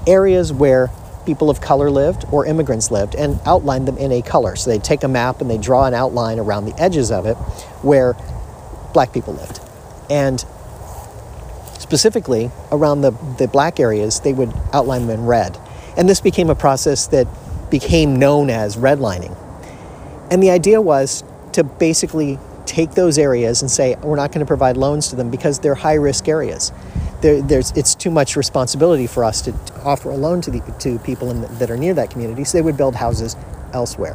areas 0.06 0.52
where 0.52 0.90
people 1.26 1.50
of 1.50 1.60
color 1.60 1.90
lived 1.90 2.24
or 2.32 2.46
immigrants 2.46 2.90
lived 2.90 3.14
and 3.14 3.38
outlined 3.46 3.86
them 3.86 3.98
in 3.98 4.10
a 4.12 4.22
color. 4.22 4.56
So 4.56 4.70
they'd 4.70 4.82
take 4.82 5.02
a 5.02 5.08
map 5.08 5.40
and 5.40 5.50
they 5.50 5.58
draw 5.58 5.86
an 5.86 5.94
outline 5.94 6.38
around 6.38 6.64
the 6.64 6.80
edges 6.80 7.10
of 7.10 7.26
it 7.26 7.34
where 7.82 8.14
black 8.92 9.12
people 9.12 9.34
lived. 9.34 9.60
And 10.08 10.44
specifically 11.78 12.50
around 12.72 13.02
the, 13.02 13.10
the 13.38 13.48
black 13.48 13.78
areas, 13.78 14.20
they 14.20 14.32
would 14.32 14.52
outline 14.72 15.06
them 15.06 15.20
in 15.20 15.26
red. 15.26 15.58
And 15.96 16.08
this 16.08 16.20
became 16.20 16.50
a 16.50 16.54
process 16.54 17.06
that 17.08 17.26
became 17.70 18.18
known 18.18 18.50
as 18.50 18.76
redlining. 18.76 19.36
And 20.30 20.42
the 20.42 20.50
idea 20.50 20.80
was 20.80 21.24
to 21.52 21.64
basically 21.64 22.38
take 22.66 22.92
those 22.92 23.18
areas 23.18 23.62
and 23.62 23.70
say, 23.70 23.96
we're 23.96 24.16
not 24.16 24.32
going 24.32 24.40
to 24.40 24.46
provide 24.46 24.76
loans 24.76 25.08
to 25.08 25.16
them 25.16 25.30
because 25.30 25.58
they're 25.58 25.74
high 25.74 25.94
risk 25.94 26.28
areas. 26.28 26.72
There, 27.20 27.42
there's, 27.42 27.70
it's 27.72 27.94
too 27.94 28.10
much 28.10 28.36
responsibility 28.36 29.06
for 29.06 29.24
us 29.24 29.42
to, 29.42 29.52
to 29.52 29.82
offer 29.82 30.10
a 30.10 30.16
loan 30.16 30.40
to, 30.42 30.50
the, 30.50 30.60
to 30.80 30.98
people 31.00 31.32
the, 31.32 31.46
that 31.54 31.70
are 31.70 31.76
near 31.76 31.94
that 31.94 32.10
community, 32.10 32.44
so 32.44 32.58
they 32.58 32.62
would 32.62 32.76
build 32.76 32.94
houses 32.94 33.36
elsewhere. 33.72 34.14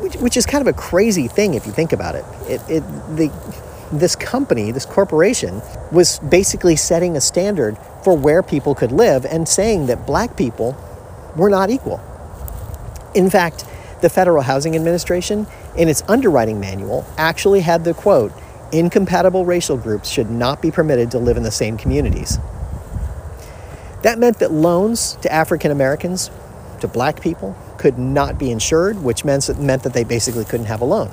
Which, 0.00 0.16
which 0.16 0.36
is 0.36 0.46
kind 0.46 0.66
of 0.66 0.74
a 0.74 0.76
crazy 0.76 1.28
thing 1.28 1.54
if 1.54 1.66
you 1.66 1.72
think 1.72 1.92
about 1.92 2.14
it. 2.14 2.24
it, 2.48 2.60
it 2.68 2.80
the, 3.16 3.30
this 3.92 4.16
company, 4.16 4.72
this 4.72 4.86
corporation, 4.86 5.60
was 5.92 6.18
basically 6.20 6.76
setting 6.76 7.16
a 7.16 7.20
standard 7.20 7.76
for 8.02 8.16
where 8.16 8.42
people 8.42 8.74
could 8.74 8.90
live 8.90 9.26
and 9.26 9.48
saying 9.48 9.86
that 9.86 10.06
black 10.06 10.36
people 10.36 10.76
were 11.36 11.50
not 11.50 11.70
equal. 11.70 12.00
In 13.14 13.28
fact, 13.28 13.66
the 14.00 14.08
Federal 14.08 14.42
Housing 14.42 14.74
Administration, 14.74 15.46
in 15.76 15.88
its 15.88 16.02
underwriting 16.08 16.60
manual, 16.60 17.06
actually 17.16 17.60
had 17.60 17.84
the 17.84 17.94
quote 17.94 18.32
incompatible 18.72 19.44
racial 19.44 19.76
groups 19.76 20.08
should 20.08 20.30
not 20.30 20.62
be 20.62 20.70
permitted 20.70 21.10
to 21.10 21.18
live 21.18 21.36
in 21.36 21.42
the 21.42 21.50
same 21.50 21.76
communities. 21.76 22.38
That 24.02 24.18
meant 24.18 24.38
that 24.38 24.50
loans 24.50 25.14
to 25.22 25.32
African 25.32 25.70
Americans, 25.70 26.30
to 26.80 26.88
black 26.88 27.20
people, 27.20 27.56
could 27.78 27.98
not 27.98 28.38
be 28.38 28.50
insured, 28.50 29.02
which 29.02 29.24
meant, 29.24 29.58
meant 29.60 29.82
that 29.84 29.92
they 29.92 30.04
basically 30.04 30.44
couldn't 30.44 30.66
have 30.66 30.80
a 30.80 30.84
loan. 30.84 31.10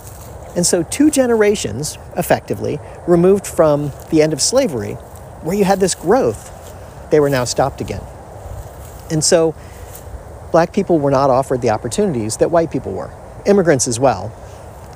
And 0.55 0.65
so, 0.65 0.81
two 0.83 1.11
generations, 1.11 1.97
effectively, 2.17 2.79
removed 3.07 3.45
from 3.45 3.91
the 4.09 4.23
end 4.23 4.33
of 4.33 4.41
slavery, 4.41 4.93
where 5.43 5.55
you 5.55 5.63
had 5.63 5.79
this 5.79 5.93
growth, 5.93 6.51
they 7.11 7.19
were 7.19 7.29
now 7.29 7.43
stopped 7.43 7.81
again. 7.81 8.01
And 9.11 9.23
so, 9.23 9.53
black 10.51 10.73
people 10.73 10.97
were 10.97 11.11
not 11.11 11.29
offered 11.29 11.61
the 11.61 11.69
opportunities 11.69 12.37
that 12.37 12.49
white 12.49 12.71
people 12.71 12.93
were. 12.93 13.11
Immigrants 13.45 13.87
as 13.87 13.99
well. 13.99 14.31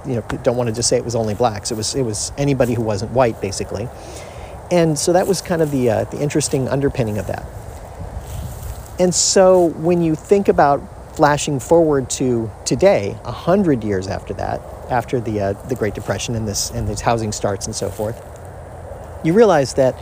You 0.05 0.15
know, 0.15 0.21
don't 0.43 0.57
want 0.57 0.69
to 0.69 0.75
just 0.75 0.89
say 0.89 0.97
it 0.97 1.05
was 1.05 1.15
only 1.15 1.33
blacks. 1.33 1.71
It 1.71 1.75
was 1.75 1.95
it 1.95 2.03
was 2.03 2.31
anybody 2.37 2.73
who 2.73 2.81
wasn't 2.81 3.11
white, 3.11 3.39
basically. 3.41 3.87
And 4.71 4.97
so 4.97 5.13
that 5.13 5.27
was 5.27 5.41
kind 5.41 5.61
of 5.61 5.71
the 5.71 5.89
uh, 5.89 6.03
the 6.05 6.21
interesting 6.21 6.67
underpinning 6.67 7.17
of 7.17 7.27
that. 7.27 7.45
And 8.99 9.13
so 9.13 9.65
when 9.65 10.01
you 10.01 10.15
think 10.15 10.47
about 10.47 10.81
flashing 11.15 11.59
forward 11.59 12.09
to 12.11 12.51
today, 12.65 13.17
a 13.23 13.31
hundred 13.31 13.83
years 13.83 14.07
after 14.07 14.33
that, 14.35 14.61
after 14.89 15.19
the 15.19 15.39
uh, 15.39 15.53
the 15.53 15.75
Great 15.75 15.93
Depression 15.93 16.35
and 16.35 16.47
this 16.47 16.69
and 16.71 16.87
these 16.87 17.01
housing 17.01 17.31
starts 17.31 17.65
and 17.65 17.75
so 17.75 17.89
forth, 17.89 18.21
you 19.23 19.33
realize 19.33 19.75
that 19.75 19.95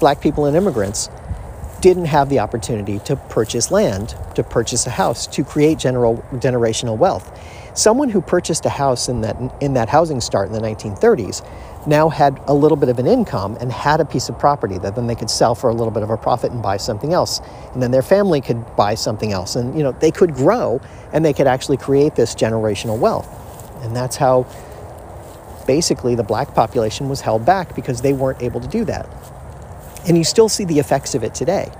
black 0.00 0.20
people 0.20 0.46
and 0.46 0.56
immigrants 0.56 1.10
didn't 1.80 2.06
have 2.06 2.28
the 2.28 2.40
opportunity 2.40 2.98
to 3.00 3.16
purchase 3.16 3.70
land, 3.70 4.14
to 4.34 4.42
purchase 4.42 4.86
a 4.86 4.90
house, 4.90 5.26
to 5.28 5.44
create 5.44 5.78
general, 5.78 6.24
generational 6.34 6.96
wealth. 6.96 7.30
Someone 7.78 8.08
who 8.08 8.20
purchased 8.20 8.66
a 8.66 8.70
house 8.70 9.08
in 9.08 9.20
that, 9.20 9.36
in 9.60 9.74
that 9.74 9.88
housing 9.88 10.20
start 10.20 10.48
in 10.48 10.52
the 10.52 10.58
1930s 10.58 11.46
now 11.86 12.08
had 12.08 12.36
a 12.48 12.52
little 12.52 12.76
bit 12.76 12.88
of 12.88 12.98
an 12.98 13.06
income 13.06 13.56
and 13.60 13.70
had 13.70 14.00
a 14.00 14.04
piece 14.04 14.28
of 14.28 14.36
property 14.36 14.78
that 14.78 14.96
then 14.96 15.06
they 15.06 15.14
could 15.14 15.30
sell 15.30 15.54
for 15.54 15.70
a 15.70 15.72
little 15.72 15.92
bit 15.92 16.02
of 16.02 16.10
a 16.10 16.16
profit 16.16 16.50
and 16.50 16.60
buy 16.60 16.76
something 16.76 17.12
else. 17.12 17.40
And 17.74 17.80
then 17.80 17.92
their 17.92 18.02
family 18.02 18.40
could 18.40 18.74
buy 18.74 18.96
something 18.96 19.30
else. 19.32 19.54
And 19.54 19.76
you 19.76 19.84
know, 19.84 19.92
they 19.92 20.10
could 20.10 20.34
grow 20.34 20.80
and 21.12 21.24
they 21.24 21.32
could 21.32 21.46
actually 21.46 21.76
create 21.76 22.16
this 22.16 22.34
generational 22.34 22.98
wealth. 22.98 23.28
And 23.84 23.94
that's 23.94 24.16
how 24.16 24.44
basically 25.64 26.16
the 26.16 26.24
black 26.24 26.54
population 26.54 27.08
was 27.08 27.20
held 27.20 27.46
back 27.46 27.76
because 27.76 28.02
they 28.02 28.12
weren't 28.12 28.42
able 28.42 28.58
to 28.58 28.66
do 28.66 28.84
that. 28.86 29.08
And 30.08 30.18
you 30.18 30.24
still 30.24 30.48
see 30.48 30.64
the 30.64 30.80
effects 30.80 31.14
of 31.14 31.22
it 31.22 31.32
today. 31.32 31.70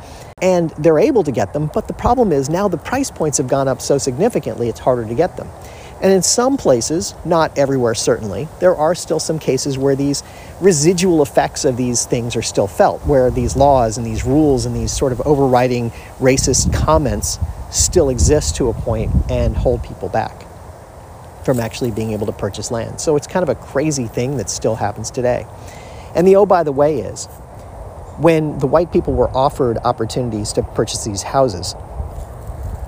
And 0.41 0.71
they're 0.79 1.01
able 1.01 1.25
to 1.25 1.33
get 1.33 1.55
them, 1.55 1.69
but 1.75 1.89
the 1.89 1.95
problem 1.95 2.31
is 2.31 2.49
now 2.49 2.69
the 2.69 2.79
price 2.79 3.11
points 3.11 3.39
have 3.39 3.49
gone 3.49 3.67
up 3.67 3.81
so 3.81 3.99
significantly, 3.99 4.69
it's 4.69 4.79
harder 4.79 5.05
to 5.05 5.15
get 5.17 5.37
them. 5.37 5.49
And 6.01 6.13
in 6.13 6.23
some 6.23 6.57
places, 6.57 7.15
not 7.25 7.59
everywhere 7.59 7.95
certainly, 7.95 8.49
there 8.61 8.77
are 8.77 8.95
still 8.95 9.19
some 9.21 9.39
cases 9.39 9.77
where 9.79 9.97
these 9.97 10.23
residual 10.61 11.23
effects 11.23 11.65
of 11.65 11.77
these 11.77 12.07
things 12.07 12.37
are 12.37 12.43
still 12.43 12.69
felt, 12.69 13.01
where 13.07 13.31
these 13.31 13.57
laws 13.57 13.99
and 13.99 14.07
these 14.07 14.25
rules 14.25 14.65
and 14.67 14.77
these 14.77 14.93
sort 14.93 15.13
of 15.13 15.21
overriding 15.23 15.91
racist 16.21 16.73
comments 16.73 17.39
still 17.71 18.11
exist 18.11 18.57
to 18.57 18.69
a 18.69 18.73
point 18.75 19.11
and 19.29 19.57
hold 19.57 19.83
people 19.83 20.09
back. 20.09 20.45
from 21.45 21.61
actually 21.61 21.91
being 21.91 22.13
able 22.13 22.27
to 22.27 22.33
purchase 22.33 22.71
land. 22.71 23.01
So 23.01 23.17
it's 23.17 23.27
kind 23.27 23.43
of 23.43 23.49
a 23.49 23.55
crazy 23.55 24.07
thing 24.07 24.37
that 24.37 24.51
still 24.51 24.77
happens 24.77 25.11
today. 25.11 25.47
And 26.15 26.27
the 26.27 26.37
oh, 26.37 26.47
by 26.47 26.63
the 26.63 26.73
way, 26.73 27.01
is 27.01 27.27
when 28.19 28.59
the 28.59 28.67
white 28.67 28.93
people 28.93 29.15
were 29.15 29.31
offered 29.37 29.79
opportunities 29.85 30.53
to 30.55 30.63
purchase 30.63 31.05
these 31.05 31.23
houses, 31.23 31.75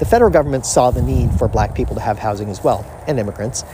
the 0.00 0.06
federal 0.06 0.30
government 0.30 0.64
saw 0.64 0.90
the 0.90 1.02
need 1.02 1.30
for 1.34 1.46
black 1.46 1.74
people 1.74 1.94
to 1.94 2.00
have 2.00 2.18
housing 2.18 2.48
as 2.48 2.64
well, 2.64 2.84
and 3.06 3.20
immigrants, 3.20 3.64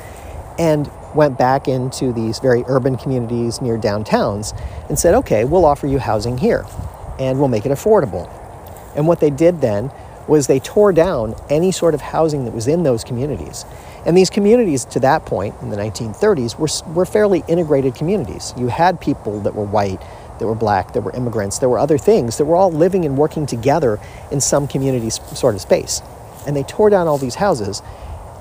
and 0.59 0.91
went 1.15 1.39
back 1.39 1.69
into 1.69 2.13
these 2.13 2.41
very 2.41 2.65
urban 2.67 2.97
communities 2.97 3.63
near 3.63 3.79
downtowns 3.79 4.53
and 4.89 4.99
said, 4.99 5.15
okay, 5.15 5.45
we'll 5.45 5.65
offer 5.65 5.87
you 5.87 5.99
housing 5.99 6.37
here 6.37 6.67
and 7.19 7.39
we'll 7.39 7.49
make 7.49 7.65
it 7.65 7.71
affordable. 7.71 8.29
And 8.97 9.07
what 9.07 9.21
they 9.21 9.31
did 9.31 9.61
then 9.61 9.91
was 10.27 10.49
they 10.49 10.59
tore 10.59 10.93
down 10.93 11.37
any 11.49 11.71
sort 11.71 11.95
of 11.95 12.01
housing 12.01 12.45
that 12.45 12.53
was 12.53 12.67
in 12.67 12.83
those 12.83 13.05
communities. 13.05 13.65
And 14.05 14.17
these 14.17 14.29
communities, 14.29 14.85
to 14.87 15.01
that 15.01 15.25
point 15.25 15.55
in 15.63 15.71
the 15.71 15.77
1930s, 15.77 16.59
were, 16.59 16.93
were 16.93 17.07
fairly 17.07 17.45
integrated 17.47 17.95
communities. 17.95 18.53
You 18.57 18.67
had 18.67 19.01
people 19.01 19.41
that 19.41 19.55
were 19.55 19.65
white, 19.65 20.01
that 20.41 20.47
were 20.47 20.57
black, 20.57 20.93
that 20.95 21.03
were 21.03 21.13
immigrants, 21.13 21.59
there 21.59 21.69
were 21.69 21.79
other 21.79 21.99
things 21.99 22.39
that 22.39 22.45
were 22.45 22.57
all 22.57 22.73
living 22.73 23.05
and 23.05 23.17
working 23.17 23.47
together 23.47 24.01
in 24.33 24.41
some 24.41 24.67
community 24.67 25.11
sort 25.11 25.55
of 25.55 25.61
space. 25.61 26.03
And 26.47 26.57
they 26.57 26.63
tore 26.63 26.91
down 26.91 27.09
all 27.09 27.19
these 27.19 27.35
houses, 27.35 27.83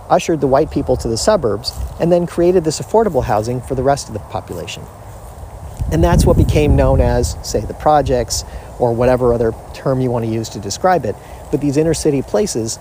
ushered 0.09 0.41
the 0.41 0.47
white 0.47 0.71
people 0.71 0.95
to 0.97 1.07
the 1.07 1.17
suburbs, 1.17 1.71
and 1.99 2.11
then 2.11 2.27
created 2.27 2.63
this 2.63 2.79
affordable 2.79 3.23
housing 3.23 3.61
for 3.61 3.75
the 3.75 3.83
rest 3.83 4.07
of 4.07 4.13
the 4.13 4.19
population. 4.19 4.83
And 5.91 6.03
that's 6.03 6.25
what 6.25 6.37
became 6.37 6.75
known 6.75 6.99
as, 6.99 7.37
say, 7.47 7.61
the 7.61 7.73
projects 7.73 8.43
or 8.79 8.93
whatever 8.93 9.33
other 9.33 9.53
term 9.73 10.01
you 10.01 10.11
want 10.11 10.25
to 10.25 10.31
use 10.31 10.49
to 10.49 10.59
describe 10.59 11.05
it, 11.05 11.15
but 11.51 11.61
these 11.61 11.77
inner 11.77 11.93
city 11.93 12.21
places. 12.21 12.79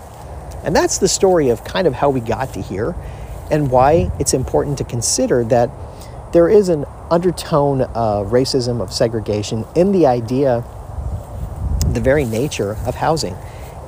And 0.65 0.75
that's 0.75 0.99
the 0.99 1.09
story 1.09 1.51
of 1.51 1.65
kind 1.65 1.87
of 1.87 1.95
how 1.95 2.11
we 2.11 2.21
got 2.21 2.55
to 2.55 2.63
here 2.63 2.95
and 3.51 3.71
why 3.71 4.11
it's 4.19 4.35
important 4.35 4.79
to 4.79 4.85
consider 4.85 5.45
that 5.45 5.71
there 6.33 6.49
is 6.49 6.69
an 6.69 6.87
undertone 7.11 7.83
of 7.83 8.29
racism, 8.29 8.81
of 8.81 8.93
segregation 8.93 9.65
in 9.77 9.93
the 9.93 10.07
idea, 10.07 10.65
the 11.87 12.01
very 12.01 12.25
nature 12.25 12.77
of 12.87 12.95
housing 12.95 13.37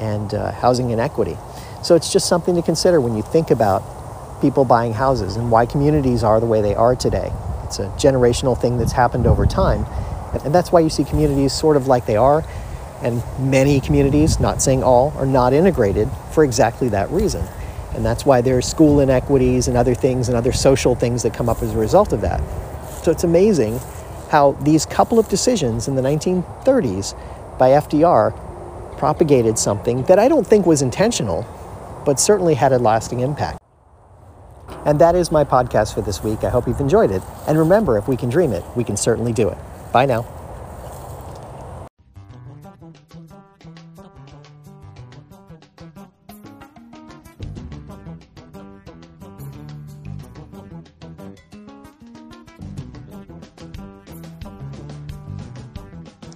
and 0.00 0.34
uh, 0.34 0.52
housing 0.52 0.90
inequity. 0.90 1.36
So 1.82 1.94
it's 1.94 2.12
just 2.12 2.28
something 2.28 2.54
to 2.56 2.62
consider 2.62 3.00
when 3.00 3.16
you 3.16 3.22
think 3.22 3.50
about 3.50 3.82
people 4.40 4.64
buying 4.64 4.92
houses 4.92 5.36
and 5.36 5.50
why 5.50 5.66
communities 5.66 6.22
are 6.22 6.40
the 6.40 6.46
way 6.46 6.60
they 6.60 6.74
are 6.74 6.94
today. 6.94 7.32
It's 7.64 7.78
a 7.78 7.88
generational 7.90 8.60
thing 8.60 8.78
that's 8.78 8.92
happened 8.92 9.26
over 9.26 9.46
time. 9.46 9.86
And 10.44 10.54
that's 10.54 10.70
why 10.70 10.80
you 10.80 10.90
see 10.90 11.04
communities 11.04 11.52
sort 11.52 11.76
of 11.76 11.86
like 11.86 12.06
they 12.06 12.16
are. 12.16 12.44
And 13.02 13.22
many 13.38 13.80
communities, 13.80 14.40
not 14.40 14.62
saying 14.62 14.82
all, 14.82 15.12
are 15.16 15.26
not 15.26 15.52
integrated 15.52 16.08
for 16.32 16.44
exactly 16.44 16.88
that 16.90 17.10
reason. 17.10 17.46
And 17.94 18.04
that's 18.04 18.26
why 18.26 18.40
there's 18.40 18.66
school 18.66 19.00
inequities 19.00 19.68
and 19.68 19.76
other 19.76 19.94
things 19.94 20.28
and 20.28 20.36
other 20.36 20.52
social 20.52 20.94
things 20.94 21.22
that 21.22 21.32
come 21.32 21.48
up 21.48 21.62
as 21.62 21.72
a 21.72 21.78
result 21.78 22.12
of 22.12 22.20
that. 22.20 22.42
So 23.02 23.10
it's 23.10 23.24
amazing 23.24 23.80
how 24.30 24.52
these 24.62 24.84
couple 24.86 25.18
of 25.18 25.28
decisions 25.28 25.88
in 25.88 25.94
the 25.94 26.02
1930s 26.02 27.16
by 27.58 27.70
FDR 27.70 28.34
propagated 28.96 29.58
something 29.58 30.02
that 30.04 30.18
I 30.18 30.28
don't 30.28 30.46
think 30.46 30.66
was 30.66 30.82
intentional, 30.82 31.46
but 32.04 32.20
certainly 32.20 32.54
had 32.54 32.72
a 32.72 32.78
lasting 32.78 33.20
impact. 33.20 33.60
And 34.84 35.00
that 35.00 35.14
is 35.14 35.32
my 35.32 35.44
podcast 35.44 35.94
for 35.94 36.00
this 36.00 36.22
week. 36.22 36.44
I 36.44 36.50
hope 36.50 36.66
you've 36.66 36.80
enjoyed 36.80 37.10
it. 37.10 37.22
And 37.46 37.58
remember, 37.58 37.98
if 37.98 38.08
we 38.08 38.16
can 38.16 38.28
dream 38.28 38.52
it, 38.52 38.64
we 38.76 38.84
can 38.84 38.96
certainly 38.96 39.32
do 39.32 39.48
it. 39.48 39.58
Bye 39.92 40.06
now. 40.06 40.35